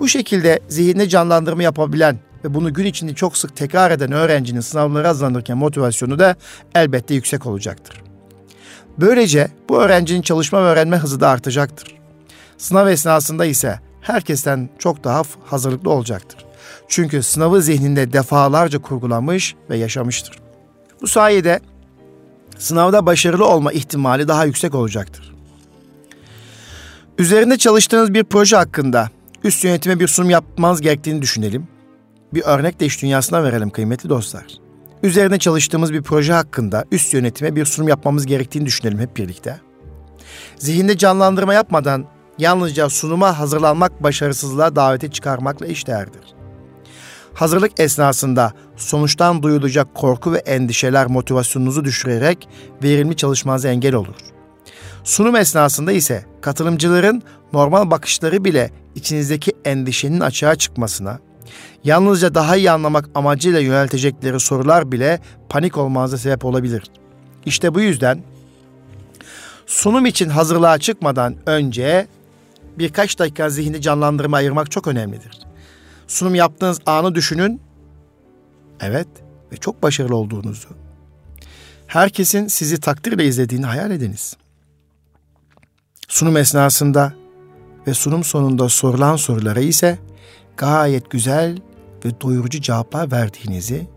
Bu 0.00 0.08
şekilde 0.08 0.60
zihinde 0.68 1.08
canlandırma 1.08 1.62
yapabilen 1.62 2.18
ve 2.44 2.54
bunu 2.54 2.74
gün 2.74 2.84
içinde 2.84 3.14
çok 3.14 3.36
sık 3.36 3.56
tekrar 3.56 3.90
eden 3.90 4.12
öğrencinin 4.12 4.60
sınavlara 4.60 5.08
hazırlanırken 5.08 5.58
motivasyonu 5.58 6.18
da 6.18 6.36
elbette 6.74 7.14
yüksek 7.14 7.46
olacaktır. 7.46 8.02
Böylece 8.98 9.48
bu 9.68 9.78
öğrencinin 9.82 10.22
çalışma 10.22 10.64
ve 10.64 10.66
öğrenme 10.66 10.96
hızı 10.96 11.20
da 11.20 11.28
artacaktır. 11.28 11.97
Sınav 12.58 12.86
esnasında 12.86 13.44
ise 13.44 13.80
herkesten 14.00 14.68
çok 14.78 15.04
daha 15.04 15.22
hazırlıklı 15.44 15.90
olacaktır. 15.90 16.46
Çünkü 16.88 17.22
sınavı 17.22 17.62
zihninde 17.62 18.12
defalarca 18.12 18.78
kurgulamış 18.78 19.54
ve 19.70 19.76
yaşamıştır. 19.76 20.38
Bu 21.02 21.06
sayede 21.06 21.60
sınavda 22.58 23.06
başarılı 23.06 23.46
olma 23.46 23.72
ihtimali 23.72 24.28
daha 24.28 24.44
yüksek 24.44 24.74
olacaktır. 24.74 25.34
Üzerinde 27.18 27.58
çalıştığınız 27.58 28.14
bir 28.14 28.24
proje 28.24 28.56
hakkında 28.56 29.10
üst 29.44 29.64
yönetime 29.64 30.00
bir 30.00 30.08
sunum 30.08 30.30
yapmanız 30.30 30.80
gerektiğini 30.80 31.22
düşünelim. 31.22 31.68
Bir 32.34 32.42
örnek 32.42 32.80
de 32.80 32.86
iş 32.86 33.02
dünyasına 33.02 33.44
verelim 33.44 33.70
kıymetli 33.70 34.08
dostlar. 34.08 34.44
Üzerine 35.02 35.38
çalıştığımız 35.38 35.92
bir 35.92 36.02
proje 36.02 36.32
hakkında 36.32 36.84
üst 36.92 37.14
yönetime 37.14 37.56
bir 37.56 37.64
sunum 37.64 37.88
yapmamız 37.88 38.26
gerektiğini 38.26 38.66
düşünelim 38.66 38.98
hep 38.98 39.16
birlikte. 39.16 39.60
Zihinde 40.56 40.98
canlandırma 40.98 41.54
yapmadan 41.54 42.06
yalnızca 42.38 42.88
sunuma 42.88 43.38
hazırlanmak 43.38 44.02
başarısızlığa 44.02 44.76
daveti 44.76 45.10
çıkarmakla 45.10 45.66
eşdeğerdir. 45.66 46.22
Hazırlık 47.34 47.80
esnasında 47.80 48.52
sonuçtan 48.76 49.42
duyulacak 49.42 49.94
korku 49.94 50.32
ve 50.32 50.38
endişeler 50.38 51.06
motivasyonunuzu 51.06 51.84
düşürerek 51.84 52.48
verimli 52.82 53.16
çalışmanıza 53.16 53.68
engel 53.68 53.94
olur. 53.94 54.14
Sunum 55.04 55.36
esnasında 55.36 55.92
ise 55.92 56.24
katılımcıların 56.40 57.22
normal 57.52 57.90
bakışları 57.90 58.44
bile 58.44 58.70
içinizdeki 58.94 59.52
endişenin 59.64 60.20
açığa 60.20 60.56
çıkmasına, 60.56 61.18
yalnızca 61.84 62.34
daha 62.34 62.56
iyi 62.56 62.70
anlamak 62.70 63.08
amacıyla 63.14 63.60
yöneltecekleri 63.60 64.40
sorular 64.40 64.92
bile 64.92 65.20
panik 65.48 65.76
olmanıza 65.76 66.18
sebep 66.18 66.44
olabilir. 66.44 66.82
İşte 67.46 67.74
bu 67.74 67.80
yüzden 67.80 68.22
sunum 69.66 70.06
için 70.06 70.28
hazırlığa 70.28 70.78
çıkmadan 70.78 71.36
önce 71.46 72.06
birkaç 72.78 73.18
dakika 73.18 73.50
zihni 73.50 73.80
canlandırma 73.80 74.36
ayırmak 74.36 74.70
çok 74.70 74.86
önemlidir. 74.86 75.38
Sunum 76.06 76.34
yaptığınız 76.34 76.80
anı 76.86 77.14
düşünün. 77.14 77.60
Evet 78.80 79.08
ve 79.52 79.56
çok 79.56 79.82
başarılı 79.82 80.16
olduğunuzu. 80.16 80.68
Herkesin 81.86 82.46
sizi 82.46 82.80
takdirle 82.80 83.24
izlediğini 83.24 83.66
hayal 83.66 83.90
ediniz. 83.90 84.36
Sunum 86.08 86.36
esnasında 86.36 87.12
ve 87.86 87.94
sunum 87.94 88.24
sonunda 88.24 88.68
sorulan 88.68 89.16
sorulara 89.16 89.60
ise 89.60 89.98
gayet 90.56 91.10
güzel 91.10 91.58
ve 92.04 92.20
doyurucu 92.20 92.60
cevaplar 92.60 93.12
verdiğinizi, 93.12 93.88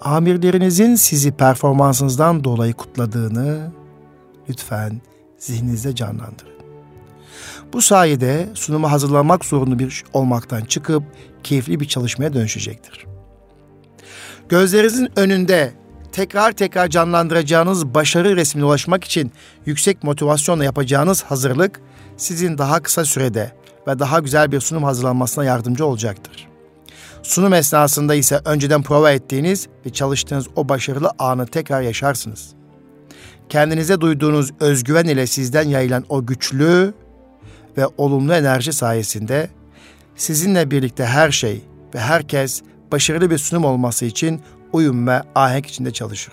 amirlerinizin 0.00 0.94
sizi 0.94 1.32
performansınızdan 1.32 2.44
dolayı 2.44 2.72
kutladığını 2.72 3.72
lütfen 4.48 5.00
zihninizde 5.38 5.94
canlandırın. 5.94 6.57
Bu 7.72 7.82
sayede 7.82 8.48
sunumu 8.54 8.90
hazırlamak 8.90 9.44
zorunda 9.44 9.78
bir 9.78 10.04
olmaktan 10.12 10.64
çıkıp 10.64 11.02
keyifli 11.42 11.80
bir 11.80 11.88
çalışmaya 11.88 12.32
dönüşecektir. 12.32 13.06
Gözlerinizin 14.48 15.08
önünde 15.16 15.72
tekrar 16.12 16.52
tekrar 16.52 16.88
canlandıracağınız 16.88 17.86
başarı 17.86 18.36
resmine 18.36 18.64
ulaşmak 18.64 19.04
için 19.04 19.32
yüksek 19.66 20.02
motivasyonla 20.02 20.64
yapacağınız 20.64 21.22
hazırlık 21.22 21.80
sizin 22.16 22.58
daha 22.58 22.82
kısa 22.82 23.04
sürede 23.04 23.52
ve 23.86 23.98
daha 23.98 24.18
güzel 24.18 24.52
bir 24.52 24.60
sunum 24.60 24.84
hazırlanmasına 24.84 25.44
yardımcı 25.44 25.86
olacaktır. 25.86 26.48
Sunum 27.22 27.54
esnasında 27.54 28.14
ise 28.14 28.40
önceden 28.44 28.82
prova 28.82 29.10
ettiğiniz 29.12 29.68
ve 29.86 29.90
çalıştığınız 29.90 30.46
o 30.56 30.68
başarılı 30.68 31.10
anı 31.18 31.46
tekrar 31.46 31.82
yaşarsınız. 31.82 32.48
Kendinize 33.48 34.00
duyduğunuz 34.00 34.50
özgüven 34.60 35.04
ile 35.04 35.26
sizden 35.26 35.68
yayılan 35.68 36.04
o 36.08 36.26
güçlü 36.26 36.94
ve 37.78 37.86
olumlu 37.98 38.34
enerji 38.34 38.72
sayesinde 38.72 39.50
sizinle 40.16 40.70
birlikte 40.70 41.04
her 41.04 41.30
şey 41.30 41.62
ve 41.94 41.98
herkes 41.98 42.62
başarılı 42.92 43.30
bir 43.30 43.38
sunum 43.38 43.64
olması 43.64 44.04
için 44.04 44.40
uyum 44.72 45.06
ve 45.06 45.22
ahenk 45.34 45.66
içinde 45.66 45.90
çalışır. 45.90 46.32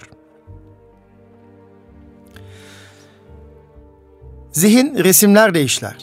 Zihin 4.51 5.03
resimlerle 5.03 5.63
işler. 5.63 5.97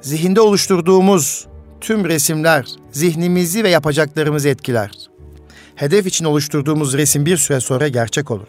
Zihinde 0.00 0.40
oluşturduğumuz 0.40 1.46
tüm 1.80 2.04
resimler 2.04 2.66
zihnimizi 2.92 3.64
ve 3.64 3.68
yapacaklarımızı 3.68 4.48
etkiler. 4.48 4.90
Hedef 5.74 6.06
için 6.06 6.24
oluşturduğumuz 6.24 6.94
resim 6.94 7.26
bir 7.26 7.36
süre 7.36 7.60
sonra 7.60 7.88
gerçek 7.88 8.30
olur. 8.30 8.48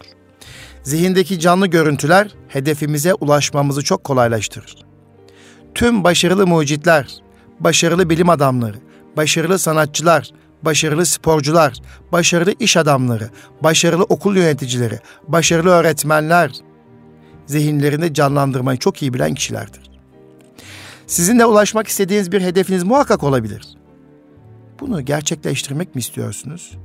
Zihindeki 0.82 1.40
canlı 1.40 1.66
görüntüler 1.66 2.34
hedefimize 2.48 3.14
ulaşmamızı 3.14 3.84
çok 3.84 4.04
kolaylaştırır. 4.04 4.84
Tüm 5.74 6.04
başarılı 6.04 6.46
mucitler, 6.46 7.18
başarılı 7.60 8.10
bilim 8.10 8.28
adamları, 8.28 8.76
başarılı 9.16 9.58
sanatçılar, 9.58 10.30
başarılı 10.62 11.06
sporcular, 11.06 11.78
başarılı 12.12 12.54
iş 12.60 12.76
adamları, 12.76 13.30
başarılı 13.62 14.02
okul 14.02 14.36
yöneticileri, 14.36 14.98
başarılı 15.28 15.70
öğretmenler 15.70 16.52
zihinlerinde 17.46 18.14
canlandırmayı 18.14 18.78
çok 18.78 19.02
iyi 19.02 19.14
bilen 19.14 19.34
kişilerdir. 19.34 19.90
Sizin 21.06 21.38
de 21.38 21.46
ulaşmak 21.46 21.88
istediğiniz 21.88 22.32
bir 22.32 22.40
hedefiniz 22.40 22.82
muhakkak 22.82 23.22
olabilir. 23.22 23.68
Bunu 24.80 25.04
gerçekleştirmek 25.04 25.94
mi 25.94 25.98
istiyorsunuz? 25.98 26.78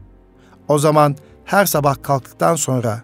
O 0.68 0.80
zaman 0.80 1.16
her 1.46 1.66
sabah 1.66 2.04
kalktıktan 2.04 2.56
sonra 2.56 3.04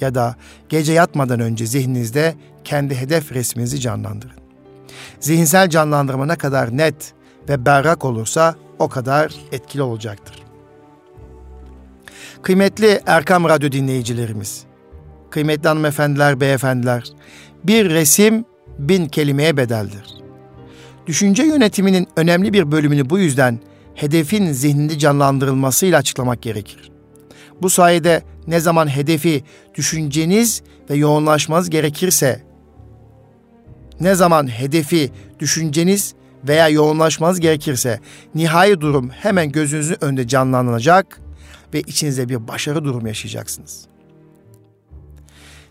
ya 0.00 0.14
da 0.14 0.36
gece 0.68 0.92
yatmadan 0.92 1.40
önce 1.40 1.66
zihninizde 1.66 2.34
kendi 2.64 2.94
hedef 2.94 3.32
resminizi 3.32 3.80
canlandırın. 3.80 4.39
Zihinsel 5.20 5.70
canlandırma 5.70 6.26
ne 6.26 6.36
kadar 6.36 6.76
net 6.76 7.12
ve 7.48 7.66
berrak 7.66 8.04
olursa 8.04 8.54
o 8.78 8.88
kadar 8.88 9.34
etkili 9.52 9.82
olacaktır. 9.82 10.42
Kıymetli 12.42 13.00
Erkam 13.06 13.44
Radyo 13.44 13.72
dinleyicilerimiz, 13.72 14.64
kıymetli 15.30 15.68
hanımefendiler, 15.68 16.40
beyefendiler, 16.40 17.04
bir 17.64 17.90
resim 17.90 18.44
bin 18.78 19.06
kelimeye 19.06 19.56
bedeldir. 19.56 20.14
Düşünce 21.06 21.42
yönetiminin 21.42 22.08
önemli 22.16 22.52
bir 22.52 22.72
bölümünü 22.72 23.10
bu 23.10 23.18
yüzden 23.18 23.60
hedefin 23.94 24.52
zihninde 24.52 24.98
canlandırılmasıyla 24.98 25.98
açıklamak 25.98 26.42
gerekir. 26.42 26.90
Bu 27.62 27.70
sayede 27.70 28.22
ne 28.46 28.60
zaman 28.60 28.96
hedefi 28.96 29.44
düşünceniz 29.74 30.62
ve 30.90 30.94
yoğunlaşmanız 30.94 31.70
gerekirse, 31.70 32.42
ne 34.00 34.14
zaman 34.14 34.46
hedefi 34.46 35.10
düşünceniz 35.38 36.14
veya 36.48 36.68
yoğunlaşmanız 36.68 37.40
gerekirse 37.40 38.00
nihai 38.34 38.80
durum 38.80 39.10
hemen 39.10 39.52
gözünüzün 39.52 40.04
önünde 40.04 40.28
canlanacak 40.28 41.20
ve 41.74 41.80
içinizde 41.80 42.28
bir 42.28 42.48
başarı 42.48 42.84
durumu 42.84 43.08
yaşayacaksınız. 43.08 43.86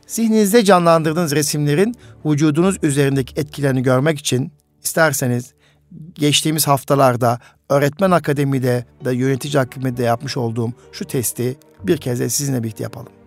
Zihninizde 0.07 0.63
canlandırdığınız 0.63 1.35
resimlerin 1.35 1.95
vücudunuz 2.25 2.77
üzerindeki 2.83 3.39
etkilerini 3.39 3.83
görmek 3.83 4.19
için 4.19 4.51
isterseniz 4.83 5.53
geçtiğimiz 6.15 6.67
haftalarda 6.67 7.39
öğretmen 7.69 8.11
akademide 8.11 8.85
ve 9.05 9.13
yönetici 9.13 9.61
akademide 9.61 10.03
yapmış 10.03 10.37
olduğum 10.37 10.73
şu 10.91 11.05
testi 11.05 11.57
bir 11.83 11.97
kez 11.97 12.19
de 12.19 12.29
sizinle 12.29 12.63
birlikte 12.63 12.83
yapalım. 12.83 13.18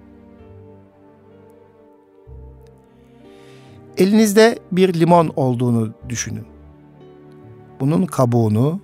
Elinizde 3.96 4.58
bir 4.72 4.94
limon 4.94 5.32
olduğunu 5.36 5.92
düşünün. 6.08 6.46
Bunun 7.80 8.06
kabuğunu 8.06 8.80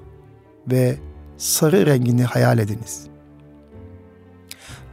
ve 0.71 0.97
sarı 1.37 1.87
rengini 1.87 2.25
hayal 2.25 2.59
ediniz. 2.59 3.07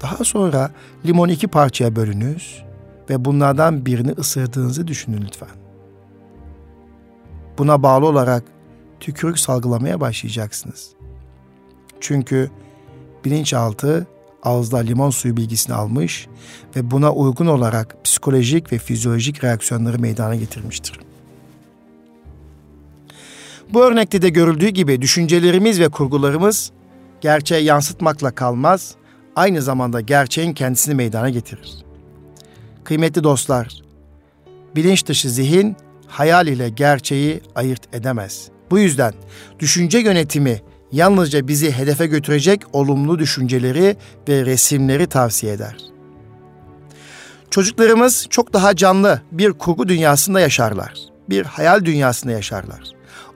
Daha 0.01 0.23
sonra 0.23 0.71
limonu 1.06 1.32
iki 1.32 1.47
parçaya 1.47 1.95
bölünüz 1.95 2.63
ve 3.10 3.25
bunlardan 3.25 3.86
birini 3.86 4.12
ısırdığınızı 4.12 4.88
düşünün 4.88 5.21
lütfen. 5.21 5.49
Buna 7.58 7.84
bağlı 7.84 8.06
olarak 8.06 8.43
tükürük 8.99 9.39
salgılamaya 9.39 10.01
başlayacaksınız. 10.01 10.89
Çünkü 11.99 12.51
bilinçaltı 13.25 14.08
ağızda 14.45 14.77
limon 14.77 15.10
suyu 15.10 15.38
bilgisini 15.38 15.75
almış 15.75 16.27
ve 16.75 16.91
buna 16.91 17.12
uygun 17.13 17.47
olarak 17.47 18.03
psikolojik 18.03 18.73
ve 18.73 18.77
fizyolojik 18.77 19.43
reaksiyonları 19.43 19.99
meydana 19.99 20.36
getirmiştir. 20.36 20.99
Bu 23.73 23.84
örnekte 23.84 24.21
de 24.21 24.29
görüldüğü 24.29 24.69
gibi 24.69 25.01
düşüncelerimiz 25.01 25.79
ve 25.79 25.89
kurgularımız 25.89 26.71
gerçeği 27.21 27.65
yansıtmakla 27.65 28.31
kalmaz, 28.31 28.95
aynı 29.36 29.62
zamanda 29.62 30.01
gerçeğin 30.01 30.53
kendisini 30.53 30.95
meydana 30.95 31.29
getirir. 31.29 31.77
Kıymetli 32.84 33.23
dostlar, 33.23 33.81
bilinç 34.75 35.05
dışı 35.05 35.29
zihin 35.29 35.75
hayal 36.08 36.47
ile 36.47 36.69
gerçeği 36.69 37.41
ayırt 37.55 37.95
edemez. 37.95 38.49
Bu 38.71 38.79
yüzden 38.79 39.13
düşünce 39.60 39.97
yönetimi 39.97 40.62
yalnızca 40.95 41.47
bizi 41.47 41.71
hedefe 41.71 42.08
götürecek 42.08 42.62
olumlu 42.73 43.19
düşünceleri 43.19 43.97
ve 44.29 44.45
resimleri 44.45 45.08
tavsiye 45.08 45.53
eder. 45.53 45.77
Çocuklarımız 47.49 48.27
çok 48.29 48.53
daha 48.53 48.75
canlı 48.75 49.21
bir 49.31 49.53
kurgu 49.53 49.88
dünyasında 49.88 50.39
yaşarlar. 50.39 50.93
Bir 51.29 51.45
hayal 51.45 51.86
dünyasında 51.86 52.31
yaşarlar. 52.31 52.79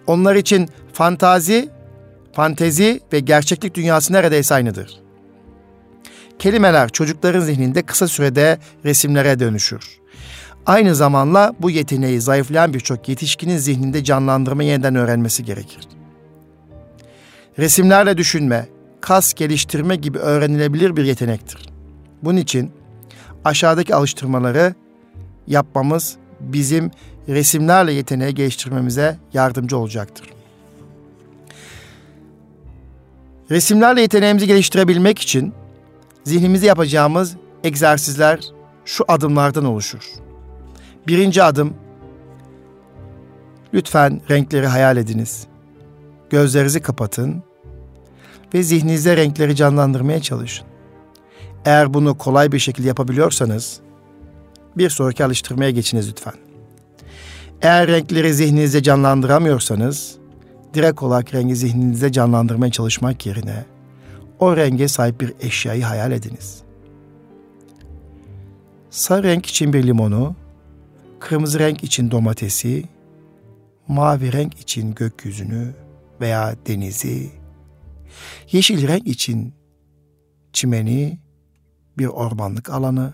Onlar 0.07 0.35
için 0.35 0.69
fantazi, 0.93 1.69
fantezi 2.33 2.99
ve 3.13 3.19
gerçeklik 3.19 3.75
dünyası 3.75 4.13
neredeyse 4.13 4.55
aynıdır. 4.55 4.99
Kelimeler 6.39 6.89
çocukların 6.89 7.39
zihninde 7.41 7.81
kısa 7.81 8.07
sürede 8.07 8.57
resimlere 8.85 9.39
dönüşür. 9.39 9.99
Aynı 10.65 10.95
zamanla 10.95 11.53
bu 11.59 11.69
yeteneği 11.69 12.21
zayıflayan 12.21 12.73
birçok 12.73 13.09
yetişkinin 13.09 13.57
zihninde 13.57 14.03
canlandırma 14.03 14.63
yeniden 14.63 14.95
öğrenmesi 14.95 15.45
gerekir. 15.45 15.98
Resimlerle 17.59 18.17
düşünme, 18.17 18.69
kas 19.01 19.33
geliştirme 19.33 19.95
gibi 19.95 20.17
öğrenilebilir 20.17 20.95
bir 20.95 21.03
yetenektir. 21.03 21.69
Bunun 22.23 22.37
için 22.37 22.71
aşağıdaki 23.45 23.95
alıştırmaları 23.95 24.75
yapmamız 25.47 26.17
bizim 26.39 26.91
resimlerle 27.27 27.93
yeteneği 27.93 28.35
geliştirmemize 28.35 29.17
yardımcı 29.33 29.77
olacaktır. 29.77 30.29
Resimlerle 33.51 34.01
yeteneğimizi 34.01 34.47
geliştirebilmek 34.47 35.19
için 35.19 35.53
zihnimizde 36.23 36.65
yapacağımız 36.65 37.35
egzersizler 37.63 38.39
şu 38.85 39.05
adımlardan 39.07 39.65
oluşur. 39.65 40.03
Birinci 41.07 41.43
adım, 41.43 41.73
lütfen 43.73 44.21
renkleri 44.29 44.67
hayal 44.67 44.97
ediniz. 44.97 45.47
Gözlerinizi 46.29 46.81
kapatın 46.81 47.48
ve 48.53 48.63
zihninizde 48.63 49.17
renkleri 49.17 49.55
canlandırmaya 49.55 50.21
çalışın. 50.21 50.67
Eğer 51.65 51.93
bunu 51.93 52.17
kolay 52.17 52.51
bir 52.51 52.59
şekilde 52.59 52.87
yapabiliyorsanız, 52.87 53.79
bir 54.77 54.89
sonraki 54.89 55.25
alıştırmaya 55.25 55.71
geçiniz 55.71 56.09
lütfen. 56.09 56.33
Eğer 57.61 57.87
renkleri 57.87 58.33
zihninizde 58.33 58.83
canlandıramıyorsanız, 58.83 60.15
direkt 60.73 61.03
olarak 61.03 61.33
rengi 61.33 61.55
zihninizde 61.55 62.11
canlandırmaya 62.11 62.71
çalışmak 62.71 63.25
yerine 63.25 63.65
o 64.39 64.57
renge 64.57 64.87
sahip 64.87 65.21
bir 65.21 65.33
eşyayı 65.41 65.83
hayal 65.83 66.11
ediniz. 66.11 66.61
Sarı 68.89 69.23
renk 69.23 69.45
için 69.45 69.73
bir 69.73 69.83
limonu, 69.83 70.35
kırmızı 71.19 71.59
renk 71.59 71.83
için 71.83 72.11
domatesi, 72.11 72.83
mavi 73.87 74.33
renk 74.33 74.59
için 74.59 74.95
gökyüzünü 74.95 75.73
veya 76.21 76.55
denizi, 76.67 77.29
yeşil 78.51 78.87
renk 78.87 79.07
için 79.07 79.53
çimeni, 80.53 81.19
bir 81.97 82.05
ormanlık 82.05 82.69
alanı, 82.69 83.13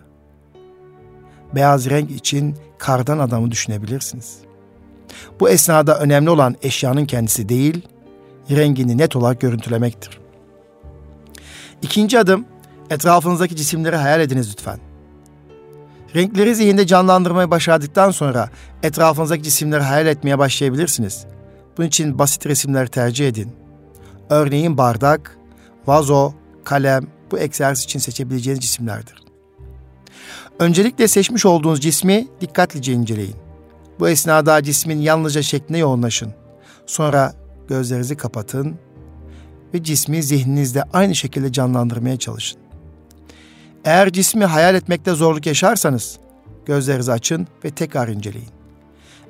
beyaz 1.55 1.89
renk 1.89 2.11
için 2.11 2.55
kardan 2.77 3.19
adamı 3.19 3.51
düşünebilirsiniz. 3.51 4.37
Bu 5.39 5.49
esnada 5.49 5.99
önemli 5.99 6.29
olan 6.29 6.55
eşyanın 6.61 7.05
kendisi 7.05 7.49
değil, 7.49 7.87
rengini 8.51 8.97
net 8.97 9.15
olarak 9.15 9.41
görüntülemektir. 9.41 10.19
İkinci 11.81 12.19
adım, 12.19 12.45
etrafınızdaki 12.89 13.55
cisimleri 13.55 13.95
hayal 13.95 14.21
ediniz 14.21 14.51
lütfen. 14.51 14.79
Renkleri 16.15 16.55
zihinde 16.55 16.87
canlandırmayı 16.87 17.51
başardıktan 17.51 18.11
sonra 18.11 18.49
etrafınızdaki 18.83 19.43
cisimleri 19.43 19.81
hayal 19.81 20.07
etmeye 20.07 20.39
başlayabilirsiniz. 20.39 21.25
Bunun 21.77 21.87
için 21.87 22.19
basit 22.19 22.45
resimler 22.45 22.87
tercih 22.87 23.27
edin. 23.27 23.64
Örneğin 24.29 24.77
bardak, 24.77 25.37
vazo, 25.87 26.33
kalem 26.63 27.07
bu 27.31 27.39
egzersiz 27.39 27.85
için 27.85 27.99
seçebileceğiniz 27.99 28.61
cisimlerdir. 28.61 29.15
Öncelikle 30.59 31.07
seçmiş 31.07 31.45
olduğunuz 31.45 31.81
cismi 31.81 32.27
dikkatlice 32.41 32.93
inceleyin. 32.93 33.35
Bu 33.99 34.09
esnada 34.09 34.63
cismin 34.63 35.01
yalnızca 35.01 35.41
şekline 35.41 35.77
yoğunlaşın. 35.77 36.33
Sonra 36.85 37.33
gözlerinizi 37.67 38.17
kapatın 38.17 38.75
ve 39.73 39.83
cismi 39.83 40.23
zihninizde 40.23 40.83
aynı 40.93 41.15
şekilde 41.15 41.51
canlandırmaya 41.51 42.17
çalışın. 42.17 42.59
Eğer 43.85 44.11
cismi 44.11 44.45
hayal 44.45 44.75
etmekte 44.75 45.11
zorluk 45.11 45.45
yaşarsanız 45.45 46.19
gözlerinizi 46.65 47.11
açın 47.11 47.47
ve 47.65 47.69
tekrar 47.69 48.07
inceleyin. 48.07 48.49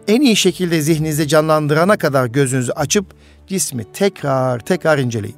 En 0.08 0.22
iyi 0.22 0.36
şekilde 0.36 0.82
zihninizde 0.82 1.28
canlandırana 1.28 1.98
kadar 1.98 2.26
gözünüzü 2.26 2.72
açıp 2.72 3.06
cismi 3.48 3.86
tekrar 3.94 4.60
tekrar 4.60 4.98
inceleyin. 4.98 5.36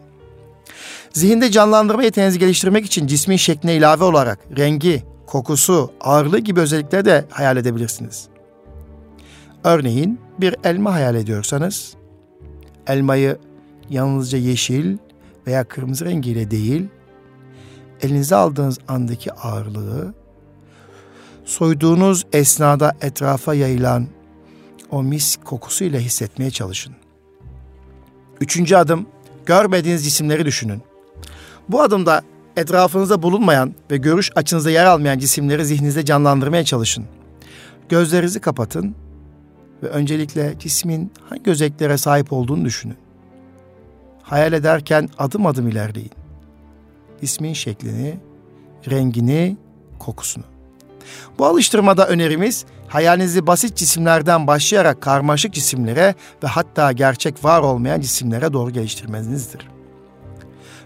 Zihinde 1.14 1.52
canlandırma 1.52 2.04
yeteneğinizi 2.04 2.40
geliştirmek 2.40 2.86
için 2.86 3.08
cismin 3.08 3.38
şekline 3.38 3.76
ilave 3.76 4.04
olarak 4.04 4.40
rengi, 4.58 5.04
kokusu, 5.26 5.92
ağırlığı 6.02 6.40
gibi 6.40 6.60
özellikleri 6.60 7.06
de 7.06 7.26
hayal 7.30 7.58
edebilirsiniz. 7.58 8.28
Örneğin 9.64 10.20
bir 10.40 10.56
elma 10.64 10.94
hayal 10.94 11.16
ediyorsanız, 11.16 11.94
elmayı 12.88 13.38
yalnızca 13.90 14.38
yeşil 14.38 14.98
veya 15.48 15.64
kırmızı 15.64 16.06
rengiyle 16.06 16.52
değil, 16.52 16.88
elinize 18.02 18.36
aldığınız 18.36 18.80
andaki 18.88 19.34
ağırlığı, 19.34 20.14
soyduğunuz 21.46 22.26
esnada 22.34 22.96
etrafa 23.02 23.54
yayılan 23.54 24.08
o 24.92 25.04
mis 25.04 25.38
kokusuyla 25.44 26.00
hissetmeye 26.00 26.52
çalışın. 26.52 26.96
Üçüncü 28.42 28.76
adım, 28.76 29.08
görmediğiniz 29.46 30.04
cisimleri 30.04 30.46
düşünün. 30.46 30.82
Bu 31.70 31.82
adımda 31.82 32.22
etrafınızda 32.58 33.22
bulunmayan 33.24 33.74
ve 33.92 33.98
görüş 33.98 34.32
açınızda 34.36 34.72
yer 34.72 34.86
almayan 34.86 35.20
cisimleri 35.20 35.66
zihninizde 35.66 36.06
canlandırmaya 36.06 36.66
çalışın. 36.66 37.06
Gözlerinizi 37.90 38.40
kapatın 38.40 38.96
ve 39.84 39.88
öncelikle 39.88 40.56
cismin 40.60 41.12
hangi 41.30 41.52
özelliklere 41.52 41.98
sahip 41.98 42.34
olduğunu 42.34 42.66
düşünün. 42.66 42.98
Hayal 44.24 44.54
ederken 44.54 45.10
adım 45.18 45.46
adım 45.46 45.68
ilerleyin. 45.68 46.12
İsmin 47.22 47.54
şeklini, 47.54 48.18
rengini, 48.90 49.58
kokusunu. 50.00 50.44
Bu 51.40 51.46
alıştırmada 51.46 52.08
önerimiz 52.08 52.66
hayalinizi 52.88 53.48
basit 53.48 53.76
cisimlerden 53.76 54.48
başlayarak 54.48 55.02
karmaşık 55.02 55.54
cisimlere 55.54 56.16
ve 56.44 56.48
hatta 56.48 56.92
gerçek 56.92 57.46
var 57.46 57.62
olmayan 57.62 58.02
cisimlere 58.02 58.54
doğru 58.54 58.72
geliştirmenizdir. 58.72 59.68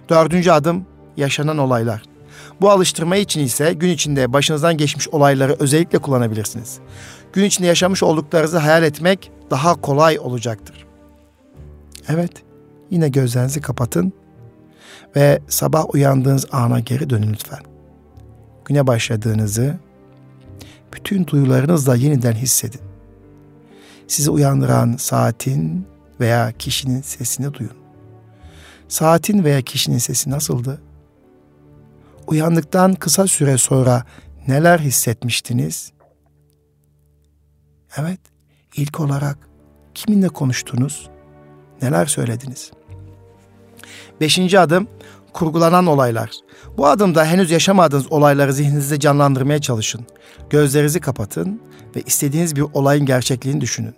Dördüncü 0.09 0.51
adım 0.51 0.85
yaşanan 1.17 1.57
olaylar. 1.57 2.03
Bu 2.61 2.69
alıştırma 2.69 3.15
için 3.15 3.41
ise 3.41 3.73
gün 3.73 3.89
içinde 3.89 4.33
başınızdan 4.33 4.77
geçmiş 4.77 5.09
olayları 5.09 5.55
özellikle 5.59 5.97
kullanabilirsiniz. 5.97 6.79
Gün 7.33 7.43
içinde 7.43 7.67
yaşamış 7.67 8.03
olduklarınızı 8.03 8.57
hayal 8.57 8.83
etmek 8.83 9.31
daha 9.51 9.81
kolay 9.81 10.19
olacaktır. 10.19 10.85
Evet, 12.09 12.31
yine 12.89 13.09
gözlerinizi 13.09 13.61
kapatın 13.61 14.13
ve 15.15 15.39
sabah 15.47 15.95
uyandığınız 15.95 16.45
ana 16.51 16.79
geri 16.79 17.09
dönün 17.09 17.33
lütfen. 17.33 17.59
Güne 18.65 18.87
başladığınızı 18.87 19.75
bütün 20.93 21.27
duyularınızla 21.27 21.95
yeniden 21.95 22.33
hissedin. 22.33 22.81
Sizi 24.07 24.29
uyandıran 24.29 24.95
saatin 24.99 25.87
veya 26.19 26.51
kişinin 26.51 27.01
sesini 27.01 27.53
duyun. 27.53 27.77
Saatin 28.87 29.43
veya 29.43 29.61
kişinin 29.61 29.97
sesi 29.97 30.29
nasıldı? 30.29 30.81
Uyandıktan 32.27 32.93
kısa 32.93 33.27
süre 33.27 33.57
sonra 33.57 34.03
neler 34.47 34.79
hissetmiştiniz? 34.79 35.91
Evet, 37.97 38.19
ilk 38.75 38.99
olarak 38.99 39.37
kiminle 39.93 40.27
konuştunuz? 40.27 41.09
Neler 41.81 42.05
söylediniz? 42.05 42.71
Beşinci 44.21 44.59
adım 44.59 44.87
kurgulanan 45.33 45.87
olaylar. 45.87 46.31
Bu 46.77 46.87
adımda 46.87 47.25
henüz 47.25 47.51
yaşamadığınız 47.51 48.11
olayları 48.11 48.53
zihninizde 48.53 48.99
canlandırmaya 48.99 49.61
çalışın. 49.61 50.05
Gözlerinizi 50.49 50.99
kapatın 50.99 51.61
ve 51.95 52.01
istediğiniz 52.01 52.55
bir 52.55 52.61
olayın 52.73 53.05
gerçekliğini 53.05 53.61
düşünün. 53.61 53.95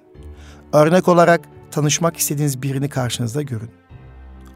Örnek 0.74 1.08
olarak 1.08 1.42
tanışmak 1.72 2.18
istediğiniz 2.18 2.62
birini 2.62 2.90
karşınızda 2.90 3.42
görün. 3.42 3.70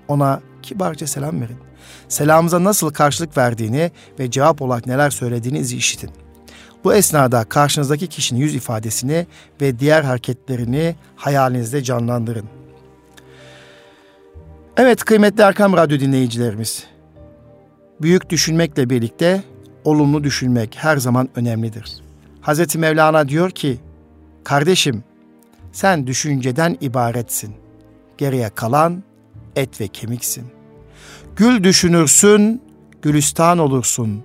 Ona 0.08 0.42
kibarca 0.64 1.08
selam 1.08 1.42
verin. 1.42 1.58
Selamınıza 2.08 2.64
nasıl 2.64 2.90
karşılık 2.90 3.38
verdiğini 3.38 3.92
ve 4.20 4.32
cevap 4.32 4.62
olarak 4.62 4.86
neler 4.86 5.10
söylediğini 5.10 5.60
işitin. 5.60 6.10
Bu 6.84 6.94
esnada 6.94 7.44
karşınızdaki 7.44 8.08
kişinin 8.08 8.40
yüz 8.40 8.56
ifadesini 8.56 9.28
ve 9.62 9.80
diğer 9.80 10.04
hareketlerini 10.04 10.96
hayalinizde 11.16 11.84
canlandırın. 11.84 12.46
Evet 14.78 15.04
kıymetli 15.04 15.44
Erkam 15.44 15.74
Radyo 15.74 16.00
dinleyicilerimiz. 16.00 16.97
Büyük 18.02 18.30
düşünmekle 18.30 18.90
birlikte 18.90 19.44
olumlu 19.84 20.24
düşünmek 20.24 20.76
her 20.78 20.98
zaman 20.98 21.30
önemlidir. 21.36 22.02
Hazreti 22.42 22.78
Mevlana 22.78 23.30
diyor 23.30 23.52
ki, 23.52 23.78
kardeşim 24.44 25.04
sen 25.72 26.08
düşünceden 26.08 26.78
ibaretsin. 26.82 27.56
Geriye 28.18 28.50
kalan 28.50 29.04
et 29.56 29.82
ve 29.82 29.88
kemiksin. 29.88 30.46
Gül 31.36 31.64
düşünürsün, 31.64 32.62
gülistan 33.02 33.58
olursun. 33.58 34.24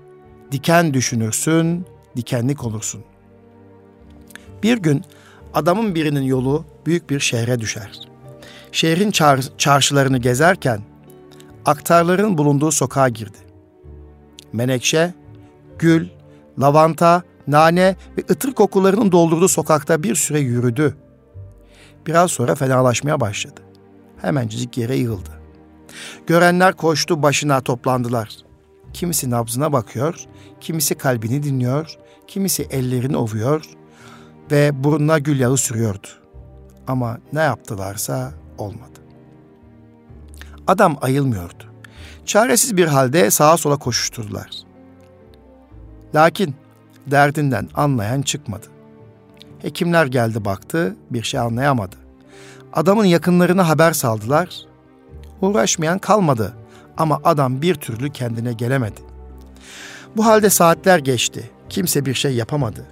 Diken 0.52 0.94
düşünürsün, 0.94 1.86
dikenlik 2.16 2.64
olursun. 2.64 3.04
Bir 4.62 4.78
gün 4.78 5.04
adamın 5.54 5.94
birinin 5.94 6.22
yolu 6.22 6.64
büyük 6.86 7.10
bir 7.10 7.20
şehre 7.20 7.60
düşer. 7.60 8.00
Şehrin 8.72 9.10
çar- 9.10 9.50
çarşılarını 9.58 10.18
gezerken 10.18 10.80
aktarların 11.64 12.38
bulunduğu 12.38 12.70
sokağa 12.72 13.08
girdi. 13.08 13.38
Menekşe, 14.52 15.14
gül, 15.78 16.08
lavanta, 16.60 17.22
nane 17.46 17.96
ve 18.18 18.22
ıtır 18.30 18.52
kokularının 18.52 19.12
doldurduğu 19.12 19.48
sokakta 19.48 20.02
bir 20.02 20.14
süre 20.14 20.40
yürüdü. 20.40 20.96
Biraz 22.06 22.30
sonra 22.30 22.54
fenalaşmaya 22.54 23.20
başladı. 23.20 23.60
Hemencik 24.22 24.78
yere 24.78 24.96
yığıldı. 24.96 25.30
Görenler 26.26 26.72
koştu 26.72 27.22
başına 27.22 27.60
toplandılar. 27.60 28.28
Kimisi 28.92 29.30
nabzına 29.30 29.72
bakıyor, 29.72 30.24
kimisi 30.60 30.94
kalbini 30.94 31.42
dinliyor, 31.42 31.96
kimisi 32.26 32.62
ellerini 32.62 33.16
ovuyor 33.16 33.64
ve 34.50 34.84
burnuna 34.84 35.18
gül 35.18 35.40
yağı 35.40 35.56
sürüyordu. 35.56 36.06
Ama 36.86 37.18
ne 37.32 37.40
yaptılarsa 37.40 38.32
olmadı. 38.58 39.00
Adam 40.66 40.96
ayılmıyordu. 41.00 41.71
Çaresiz 42.26 42.76
bir 42.76 42.86
halde 42.86 43.30
sağa 43.30 43.56
sola 43.56 43.76
koşuşturdular. 43.76 44.50
Lakin 46.14 46.54
derdinden 47.06 47.68
anlayan 47.74 48.22
çıkmadı. 48.22 48.66
Hekimler 49.62 50.06
geldi 50.06 50.44
baktı, 50.44 50.96
bir 51.10 51.22
şey 51.22 51.40
anlayamadı. 51.40 51.96
Adamın 52.72 53.04
yakınlarına 53.04 53.68
haber 53.68 53.92
saldılar. 53.92 54.48
Uğraşmayan 55.40 55.98
kalmadı 55.98 56.52
ama 56.96 57.20
adam 57.24 57.62
bir 57.62 57.74
türlü 57.74 58.10
kendine 58.10 58.52
gelemedi. 58.52 59.00
Bu 60.16 60.26
halde 60.26 60.50
saatler 60.50 60.98
geçti. 60.98 61.50
Kimse 61.68 62.06
bir 62.06 62.14
şey 62.14 62.34
yapamadı. 62.34 62.86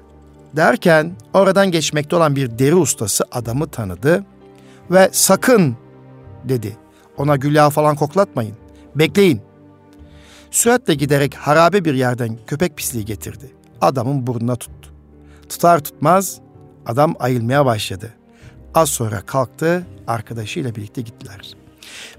Derken 0.57 1.13
oradan 1.35 1.71
geçmekte 1.71 2.17
olan 2.17 2.37
bir 2.37 2.59
deri 2.59 2.75
ustası 2.75 3.25
adamı 3.33 3.69
tanıdı 3.69 4.25
ve 4.91 5.09
sakın 5.13 5.77
dedi. 6.45 6.77
Ona 7.17 7.37
gül 7.37 7.71
falan 7.71 7.97
koklatmayın. 7.97 8.60
Bekleyin. 8.95 9.41
Süratle 10.51 10.95
giderek 10.95 11.35
harabe 11.35 11.85
bir 11.85 11.95
yerden 11.95 12.39
köpek 12.47 12.77
pisliği 12.77 13.05
getirdi. 13.05 13.51
Adamın 13.81 14.27
burnuna 14.27 14.57
tuttu. 14.57 14.91
Tutar 15.49 15.79
tutmaz 15.79 16.41
adam 16.87 17.15
ayılmaya 17.19 17.67
başladı. 17.67 18.15
Az 18.75 18.89
sonra 18.89 19.21
kalktı, 19.21 19.87
arkadaşıyla 20.07 20.75
birlikte 20.75 21.03
gittiler. 21.03 21.55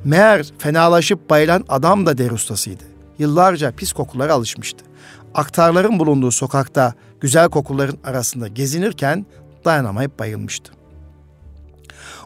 Meğer 0.04 0.52
fenalaşıp 0.58 1.30
bayılan 1.30 1.66
adam 1.70 2.06
da 2.06 2.18
der 2.18 2.32
ustasıydı. 2.32 2.84
Yıllarca 3.20 3.72
pis 3.72 3.94
kokulara 3.94 4.34
alışmıştı. 4.34 4.86
Aktarların 5.34 6.00
bulunduğu 6.00 6.32
sokakta 6.32 6.94
güzel 7.22 7.50
kokuların 7.50 7.98
arasında 8.04 8.48
gezinirken 8.48 9.26
dayanamayıp 9.66 10.20
bayılmıştı. 10.20 10.74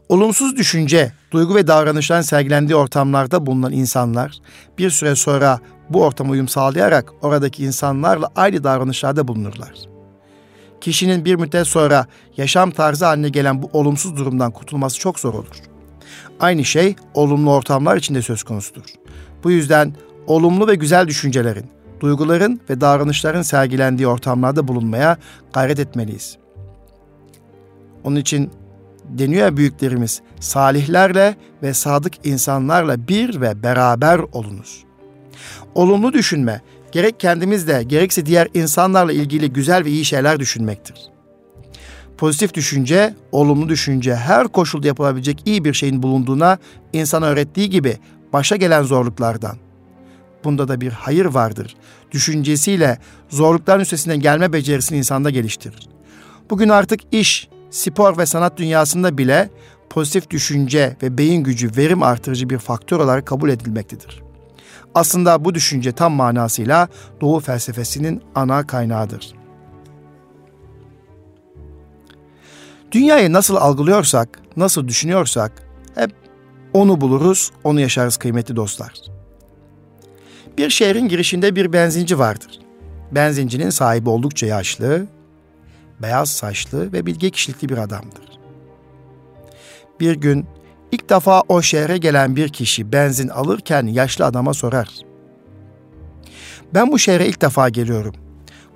Olumsuz 0.09 0.55
düşünce, 0.55 1.11
duygu 1.31 1.55
ve 1.55 1.67
davranışların 1.67 2.21
sergilendiği 2.21 2.75
ortamlarda 2.75 3.45
bulunan 3.45 3.71
insanlar 3.71 4.37
bir 4.77 4.89
süre 4.89 5.15
sonra 5.15 5.59
bu 5.89 6.03
ortama 6.03 6.31
uyum 6.31 6.47
sağlayarak 6.47 7.13
oradaki 7.21 7.63
insanlarla 7.63 8.29
aynı 8.35 8.63
davranışlarda 8.63 9.27
bulunurlar. 9.27 9.71
Kişinin 10.81 11.25
bir 11.25 11.35
müddet 11.35 11.67
sonra 11.67 12.05
yaşam 12.37 12.71
tarzı 12.71 13.05
haline 13.05 13.29
gelen 13.29 13.61
bu 13.61 13.69
olumsuz 13.73 14.17
durumdan 14.17 14.51
kurtulması 14.51 14.99
çok 14.99 15.19
zor 15.19 15.33
olur. 15.33 15.61
Aynı 16.39 16.65
şey 16.65 16.95
olumlu 17.13 17.53
ortamlar 17.53 17.97
içinde 17.97 18.21
söz 18.21 18.43
konusudur. 18.43 18.85
Bu 19.43 19.51
yüzden 19.51 19.95
olumlu 20.27 20.67
ve 20.67 20.75
güzel 20.75 21.07
düşüncelerin, 21.07 21.65
duyguların 21.99 22.61
ve 22.69 22.81
davranışların 22.81 23.41
sergilendiği 23.41 24.07
ortamlarda 24.07 24.67
bulunmaya 24.67 25.17
gayret 25.53 25.79
etmeliyiz. 25.79 26.37
Onun 28.03 28.15
için 28.15 28.51
deniyor 29.17 29.57
büyüklerimiz, 29.57 30.21
salihlerle 30.39 31.35
ve 31.63 31.73
sadık 31.73 32.13
insanlarla 32.25 33.07
bir 33.07 33.41
ve 33.41 33.63
beraber 33.63 34.19
olunuz. 34.19 34.83
Olumlu 35.75 36.13
düşünme, 36.13 36.61
gerek 36.91 37.19
kendimizle 37.19 37.83
gerekse 37.83 38.25
diğer 38.25 38.47
insanlarla 38.53 39.13
ilgili 39.13 39.53
güzel 39.53 39.85
ve 39.85 39.89
iyi 39.89 40.05
şeyler 40.05 40.39
düşünmektir. 40.39 40.95
Pozitif 42.17 42.53
düşünce, 42.53 43.15
olumlu 43.31 43.69
düşünce 43.69 44.15
her 44.15 44.47
koşulda 44.47 44.87
yapılabilecek 44.87 45.41
iyi 45.45 45.65
bir 45.65 45.73
şeyin 45.73 46.03
bulunduğuna 46.03 46.57
insana 46.93 47.25
öğrettiği 47.25 47.69
gibi 47.69 47.97
başa 48.33 48.55
gelen 48.55 48.83
zorluklardan. 48.83 49.57
Bunda 50.43 50.67
da 50.67 50.81
bir 50.81 50.91
hayır 50.91 51.25
vardır. 51.25 51.75
Düşüncesiyle 52.11 52.99
zorlukların 53.29 53.81
üstesinden 53.81 54.19
gelme 54.19 54.53
becerisini 54.53 54.97
insanda 54.97 55.29
geliştirir. 55.29 55.89
Bugün 56.49 56.69
artık 56.69 56.99
iş, 57.11 57.49
spor 57.75 58.17
ve 58.17 58.25
sanat 58.25 58.57
dünyasında 58.57 59.17
bile 59.17 59.49
pozitif 59.89 60.29
düşünce 60.29 60.97
ve 61.03 61.17
beyin 61.17 61.43
gücü 61.43 61.77
verim 61.77 62.03
artırıcı 62.03 62.49
bir 62.49 62.57
faktör 62.57 62.99
olarak 62.99 63.25
kabul 63.25 63.49
edilmektedir. 63.49 64.23
Aslında 64.95 65.45
bu 65.45 65.55
düşünce 65.55 65.91
tam 65.91 66.13
manasıyla 66.13 66.87
Doğu 67.21 67.39
felsefesinin 67.39 68.21
ana 68.35 68.67
kaynağıdır. 68.67 69.33
Dünyayı 72.91 73.33
nasıl 73.33 73.55
algılıyorsak, 73.55 74.39
nasıl 74.57 74.87
düşünüyorsak 74.87 75.51
hep 75.95 76.11
onu 76.73 77.01
buluruz, 77.01 77.51
onu 77.63 77.79
yaşarız 77.79 78.17
kıymetli 78.17 78.55
dostlar. 78.55 78.93
Bir 80.57 80.69
şehrin 80.69 81.07
girişinde 81.07 81.55
bir 81.55 81.73
benzinci 81.73 82.19
vardır. 82.19 82.59
Benzincinin 83.11 83.69
sahibi 83.69 84.09
oldukça 84.09 84.45
yaşlı, 84.45 85.07
beyaz 86.01 86.29
saçlı 86.29 86.93
ve 86.93 87.05
bilge 87.05 87.29
kişilikli 87.29 87.69
bir 87.69 87.77
adamdır. 87.77 88.39
Bir 89.99 90.15
gün 90.15 90.45
ilk 90.91 91.09
defa 91.09 91.41
o 91.41 91.61
şehre 91.61 91.97
gelen 91.97 92.35
bir 92.35 92.49
kişi 92.49 92.91
benzin 92.91 93.27
alırken 93.27 93.85
yaşlı 93.85 94.25
adama 94.25 94.53
sorar. 94.53 94.89
Ben 96.73 96.91
bu 96.91 96.99
şehre 96.99 97.27
ilk 97.27 97.41
defa 97.41 97.69
geliyorum. 97.69 98.15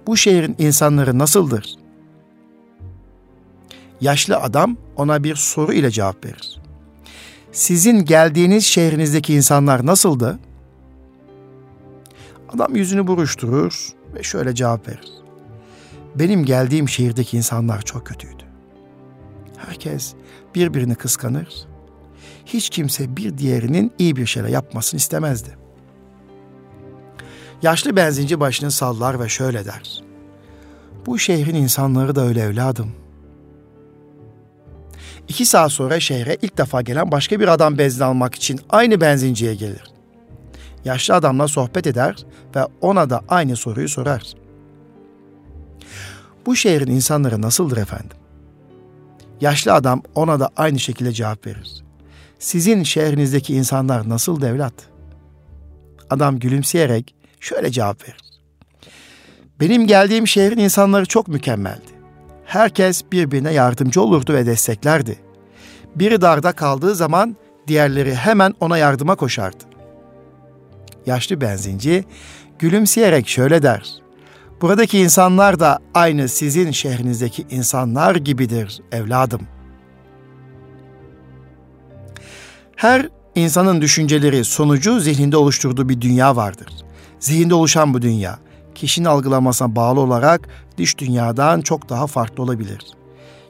Bu 0.07 0.17
şehrin 0.17 0.55
insanları 0.59 1.19
nasıldır? 1.19 1.75
Yaşlı 4.01 4.37
adam 4.37 4.77
ona 4.95 5.23
bir 5.23 5.35
soru 5.35 5.73
ile 5.73 5.91
cevap 5.91 6.25
verir. 6.25 6.59
Sizin 7.51 8.05
geldiğiniz 8.05 8.65
şehrinizdeki 8.65 9.33
insanlar 9.33 9.85
nasıldı? 9.85 10.39
Adam 12.55 12.75
yüzünü 12.75 13.07
buruşturur 13.07 13.89
ve 14.15 14.23
şöyle 14.23 14.55
cevap 14.55 14.87
verir. 14.87 15.11
Benim 16.19 16.45
geldiğim 16.45 16.89
şehirdeki 16.89 17.37
insanlar 17.37 17.81
çok 17.81 18.05
kötüydü. 18.07 18.43
Herkes 19.57 20.13
birbirini 20.55 20.95
kıskanır. 20.95 21.67
Hiç 22.45 22.69
kimse 22.69 23.17
bir 23.17 23.37
diğerinin 23.37 23.91
iyi 23.99 24.15
bir 24.15 24.25
şeyler 24.25 24.49
yapmasını 24.49 24.97
istemezdi. 24.97 25.57
Yaşlı 27.61 27.95
benzinci 27.95 28.39
başını 28.39 28.71
sallar 28.71 29.19
ve 29.19 29.29
şöyle 29.29 29.65
der. 29.65 30.03
Bu 31.05 31.19
şehrin 31.19 31.55
insanları 31.55 32.15
da 32.15 32.21
öyle 32.21 32.41
evladım. 32.41 32.91
İki 35.27 35.45
saat 35.45 35.71
sonra 35.71 35.99
şehre 35.99 36.37
ilk 36.41 36.57
defa 36.57 36.81
gelen 36.81 37.11
başka 37.11 37.39
bir 37.39 37.47
adam 37.47 37.77
benzin 37.77 38.03
almak 38.03 38.35
için 38.35 38.59
aynı 38.69 39.01
benzinciye 39.01 39.55
gelir. 39.55 39.83
Yaşlı 40.85 41.15
adamla 41.15 41.47
sohbet 41.47 41.87
eder 41.87 42.25
ve 42.55 42.59
ona 42.81 43.09
da 43.09 43.21
aynı 43.29 43.55
soruyu 43.55 43.89
sorar. 43.89 44.38
Bu 46.49 46.55
şehrin 46.55 46.91
insanları 46.91 47.41
nasıldır 47.41 47.77
efendim? 47.77 48.17
Yaşlı 49.41 49.73
adam 49.73 50.03
ona 50.15 50.39
da 50.39 50.49
aynı 50.57 50.79
şekilde 50.79 51.11
cevap 51.11 51.47
verir. 51.47 51.83
Sizin 52.39 52.83
şehrinizdeki 52.83 53.55
insanlar 53.55 54.09
nasıl 54.09 54.41
devlet? 54.41 54.73
Adam 56.09 56.39
gülümseyerek 56.39 57.15
şöyle 57.39 57.71
cevap 57.71 58.03
verir. 58.03 58.21
Benim 59.59 59.87
geldiğim 59.87 60.27
şehrin 60.27 60.57
insanları 60.57 61.05
çok 61.05 61.27
mükemmeldi. 61.27 61.91
Herkes 62.45 63.03
birbirine 63.11 63.53
yardımcı 63.53 64.01
olurdu 64.01 64.33
ve 64.33 64.45
desteklerdi. 64.45 65.19
Biri 65.95 66.21
darda 66.21 66.51
kaldığı 66.51 66.95
zaman 66.95 67.35
diğerleri 67.67 68.15
hemen 68.15 68.53
ona 68.59 68.77
yardıma 68.77 69.15
koşardı. 69.15 69.63
Yaşlı 71.05 71.41
benzinci 71.41 72.05
gülümseyerek 72.59 73.27
şöyle 73.27 73.61
der. 73.61 74.08
Buradaki 74.61 74.99
insanlar 74.99 75.59
da 75.59 75.79
aynı 75.93 76.29
sizin 76.29 76.71
şehrinizdeki 76.71 77.45
insanlar 77.49 78.15
gibidir 78.15 78.81
evladım. 78.91 79.41
Her 82.75 83.09
insanın 83.35 83.81
düşünceleri 83.81 84.45
sonucu 84.45 84.99
zihninde 84.99 85.37
oluşturduğu 85.37 85.89
bir 85.89 86.01
dünya 86.01 86.35
vardır. 86.35 86.73
Zihinde 87.19 87.53
oluşan 87.53 87.93
bu 87.93 88.01
dünya 88.01 88.39
kişinin 88.75 89.05
algılamasına 89.05 89.75
bağlı 89.75 89.99
olarak 89.99 90.49
dış 90.77 90.97
dünyadan 90.97 91.61
çok 91.61 91.89
daha 91.89 92.07
farklı 92.07 92.43
olabilir. 92.43 92.79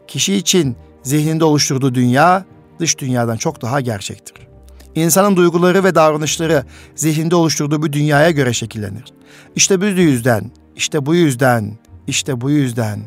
Kişi 0.08 0.36
için 0.36 0.76
zihninde 1.04 1.44
oluşturduğu 1.44 1.96
dünya 1.96 2.46
dış 2.80 3.00
dünyadan 3.00 3.38
çok 3.38 3.62
daha 3.62 3.82
gerçektir. 3.82 4.36
İnsanın 4.96 5.36
duyguları 5.36 5.84
ve 5.84 5.96
davranışları 5.96 6.64
zihninde 6.96 7.36
oluşturduğu 7.36 7.82
bu 7.82 7.94
dünyaya 7.94 8.32
göre 8.32 8.54
şekillenir. 8.54 9.04
İşte 9.56 9.82
bu 9.82 9.86
yüzden, 9.86 10.52
işte 10.76 11.06
bu 11.06 11.16
yüzden, 11.16 11.78
işte 12.08 12.42
bu 12.42 12.50
yüzden 12.50 13.00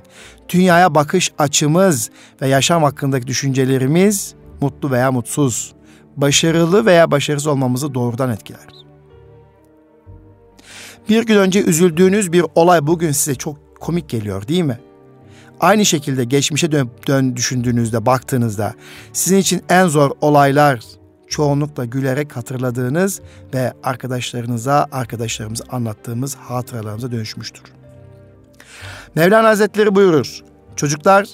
dünyaya 0.49 0.95
bakış 0.95 1.33
açımız 1.39 2.11
ve 2.43 2.49
yaşam 2.49 2.83
hakkındaki 2.83 3.27
düşüncelerimiz 3.27 4.35
mutlu 4.61 4.91
veya 4.91 5.13
mutsuz, 5.13 5.73
başarılı 6.17 6.87
veya 6.87 7.11
başarısız 7.11 7.47
olmamızı 7.47 7.95
doğrudan 7.95 8.31
etkiler. 8.31 8.67
Bir 11.09 11.27
gün 11.27 11.37
önce 11.37 11.63
üzüldüğünüz 11.63 12.33
bir 12.33 12.45
olay 12.55 12.87
bugün 12.87 13.13
size 13.13 13.35
çok 13.35 13.81
komik 13.81 14.09
geliyor 14.09 14.49
değil 14.49 14.63
mi? 14.63 14.79
Aynı 15.61 15.85
şekilde 15.85 16.25
geçmişe 16.25 16.73
dön, 16.73 16.91
dön 17.07 17.37
düşündüğünüzde, 17.37 18.07
baktığınızda 18.07 18.75
sizin 19.13 19.37
için 19.37 19.63
en 19.69 19.87
zor 19.87 20.11
olaylar 20.21 20.81
çoğunlukla 21.33 21.85
gülerek 21.85 22.37
hatırladığınız 22.37 23.21
ve 23.55 23.73
arkadaşlarınıza, 23.83 24.87
arkadaşlarımıza 24.93 25.65
anlattığımız 25.71 26.35
hatıralarımıza 26.35 27.13
dönüşmüştür. 27.13 27.63
Mevlana 29.15 29.49
Hazretleri 29.49 29.95
buyurur. 29.95 30.41
Çocuklar 30.77 31.29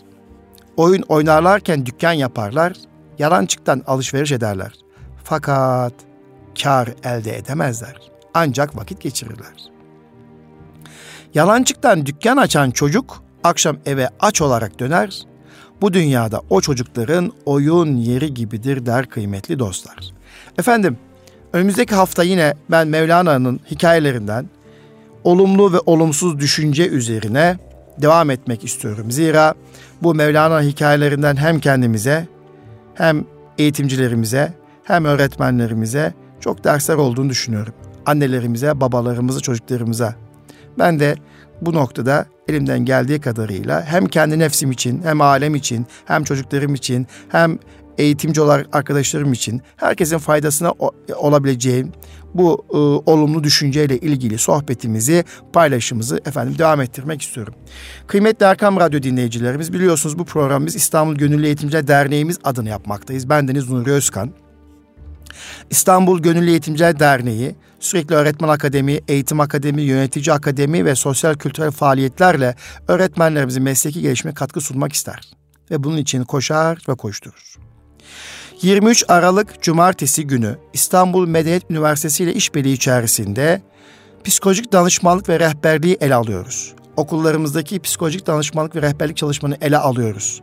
oyun 0.77 1.03
oynarlarken 1.03 1.87
dükkan 1.87 2.13
yaparlar, 2.13 2.73
yalancıktan 3.19 3.83
alışveriş 3.87 4.33
ederler. 4.33 4.73
Fakat 5.25 5.93
kar 6.63 6.89
elde 7.05 7.37
edemezler. 7.37 7.97
Ancak 8.35 8.77
vakit 8.77 9.01
geçirirler. 9.01 9.71
Yalancıktan 11.35 12.07
dükkan 12.07 12.37
açan 12.37 12.71
çocuk 12.71 13.23
akşam 13.45 13.77
eve 13.87 14.09
aç 14.21 14.43
olarak 14.43 14.79
döner. 14.79 15.23
Bu 15.81 15.93
dünyada 15.93 16.43
o 16.51 16.61
çocukların 16.61 17.33
oyun 17.45 17.97
yeri 17.97 18.35
gibidir 18.35 18.87
der 18.87 19.07
kıymetli 19.07 19.59
dostlar. 19.59 19.97
Efendim 20.59 20.99
önümüzdeki 21.53 21.95
hafta 21.95 22.23
yine 22.23 22.55
ben 22.71 22.89
Mevlana'nın 22.89 23.61
hikayelerinden 23.71 24.47
olumlu 25.25 25.73
ve 25.73 25.79
olumsuz 25.87 26.39
düşünce 26.39 26.89
üzerine 26.89 27.59
devam 27.99 28.31
etmek 28.31 28.65
istiyorum. 28.65 29.11
Zira 29.11 29.55
bu 30.03 30.15
Mevlana 30.15 30.63
hikayelerinden 30.63 31.37
hem 31.37 31.61
kendimize 31.61 32.29
hem 32.95 33.25
eğitimcilerimize 33.59 34.53
hem 34.85 35.05
öğretmenlerimize 35.05 36.15
çok 36.41 36.65
dersler 36.65 36.95
olduğunu 36.95 37.31
düşünüyorum. 37.31 37.75
Annelerimize, 38.07 38.81
babalarımıza, 38.81 39.41
çocuklarımıza. 39.41 40.15
Ben 40.79 41.01
de 41.01 41.15
bu 41.63 41.75
noktada 41.75 42.27
elimden 42.49 42.85
geldiği 42.85 43.21
kadarıyla 43.21 43.85
hem 43.85 44.07
kendi 44.07 44.39
nefsim 44.39 44.71
için, 44.71 45.03
hem 45.03 45.21
alem 45.21 45.55
için, 45.55 45.87
hem 46.05 46.25
çocuklarım 46.25 46.75
için, 46.75 47.07
hem 47.29 47.59
eğitimci 47.99 48.41
olarak 48.41 48.77
arkadaşlarım 48.77 49.33
için 49.33 49.63
herkesin 49.77 50.19
faydasına 50.19 50.73
olabileceğim 51.17 51.93
bu 52.35 52.65
e, 52.71 52.77
olumlu 53.11 53.45
düşünceyle 53.45 53.99
ilgili 53.99 54.39
sohbetimizi, 54.39 55.25
paylaşımımızı 55.53 56.21
efendim 56.27 56.59
devam 56.59 56.81
ettirmek 56.81 57.23
istiyorum. 57.23 57.55
Kıymetli 58.07 58.47
Erkam 58.47 58.81
Radyo 58.81 59.03
dinleyicilerimiz 59.03 59.73
biliyorsunuz 59.73 60.19
bu 60.19 60.25
programımız 60.25 60.77
İstanbul 60.77 61.15
Gönüllü 61.15 61.47
Eğitimciler 61.47 61.89
Derneğimiz 61.89 62.39
adını 62.45 62.69
yapmaktayız. 62.69 63.29
Ben 63.29 63.49
Deniz 63.49 63.71
Nuri 63.71 63.91
Özkan. 63.91 64.31
İstanbul 65.71 66.23
Gönüllü 66.23 66.51
Eğitimciler 66.51 67.01
Derneği, 67.01 67.55
Sürekli 67.81 68.15
Öğretmen 68.15 68.49
Akademi, 68.49 69.01
Eğitim 69.09 69.41
Akademi, 69.41 69.83
Yönetici 69.83 70.35
Akademi 70.35 70.85
ve 70.85 70.95
sosyal 70.95 71.35
kültürel 71.35 71.71
faaliyetlerle 71.71 72.55
öğretmenlerimizin 72.89 73.63
mesleki 73.63 74.01
gelişime 74.01 74.35
katkı 74.35 74.61
sunmak 74.61 74.93
ister. 74.93 75.21
Ve 75.71 75.85
bunun 75.85 75.97
için 75.97 76.25
koşar 76.25 76.79
ve 76.89 76.95
koşturur. 76.95 77.57
23 78.63 79.05
Aralık 79.09 79.63
Cumartesi 79.63 80.27
günü 80.27 80.57
İstanbul 80.73 81.29
Medeniyet 81.29 81.71
Üniversitesi 81.71 82.25
ile 82.25 82.35
işbirliği 82.35 82.73
içerisinde 82.73 83.63
psikolojik 84.25 84.73
danışmanlık 84.73 85.29
ve 85.29 85.41
rehberliği 85.41 85.97
ele 86.01 86.15
alıyoruz. 86.15 86.75
Okullarımızdaki 86.99 87.81
psikolojik 87.81 88.27
danışmanlık 88.27 88.77
ve 88.77 88.83
rehberlik 88.83 89.17
çalışmanı 89.17 89.57
ele 89.61 89.79
alıyoruz. 89.79 90.41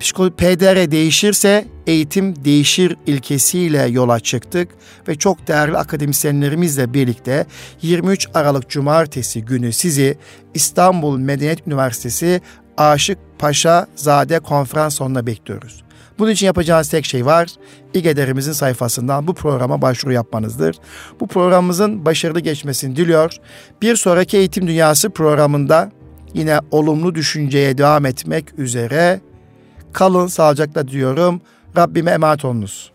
Psikolo 0.00 0.30
PDR 0.30 0.90
değişirse 0.90 1.64
eğitim 1.86 2.44
değişir 2.44 2.96
ilkesiyle 3.06 3.82
yola 3.82 4.20
çıktık 4.20 4.68
ve 5.08 5.14
çok 5.14 5.48
değerli 5.48 5.76
akademisyenlerimizle 5.76 6.94
birlikte 6.94 7.46
23 7.82 8.28
Aralık 8.34 8.68
Cumartesi 8.68 9.44
günü 9.44 9.72
sizi 9.72 10.18
İstanbul 10.54 11.18
Medeniyet 11.18 11.66
Üniversitesi 11.66 12.40
Aşık 12.76 13.18
Paşa 13.38 13.86
Zade 13.96 14.38
konferans 14.38 14.94
sonuna 14.94 15.26
bekliyoruz. 15.26 15.86
Bunun 16.18 16.30
için 16.30 16.46
yapacağınız 16.46 16.88
tek 16.88 17.04
şey 17.04 17.26
var. 17.26 17.48
İGEDER'imizin 17.94 18.52
sayfasından 18.52 19.26
bu 19.26 19.34
programa 19.34 19.82
başvuru 19.82 20.12
yapmanızdır. 20.12 20.76
Bu 21.20 21.26
programımızın 21.26 22.04
başarılı 22.04 22.40
geçmesini 22.40 22.96
diliyor. 22.96 23.36
Bir 23.82 23.96
sonraki 23.96 24.36
Eğitim 24.36 24.66
Dünyası 24.66 25.10
programında 25.10 25.90
yine 26.36 26.60
olumlu 26.70 27.14
düşünceye 27.14 27.78
devam 27.78 28.06
etmek 28.06 28.58
üzere 28.58 29.20
kalın 29.92 30.26
sağlıcakla 30.26 30.88
diyorum. 30.88 31.40
Rabbime 31.76 32.10
emanet 32.10 32.44
olunuz. 32.44 32.92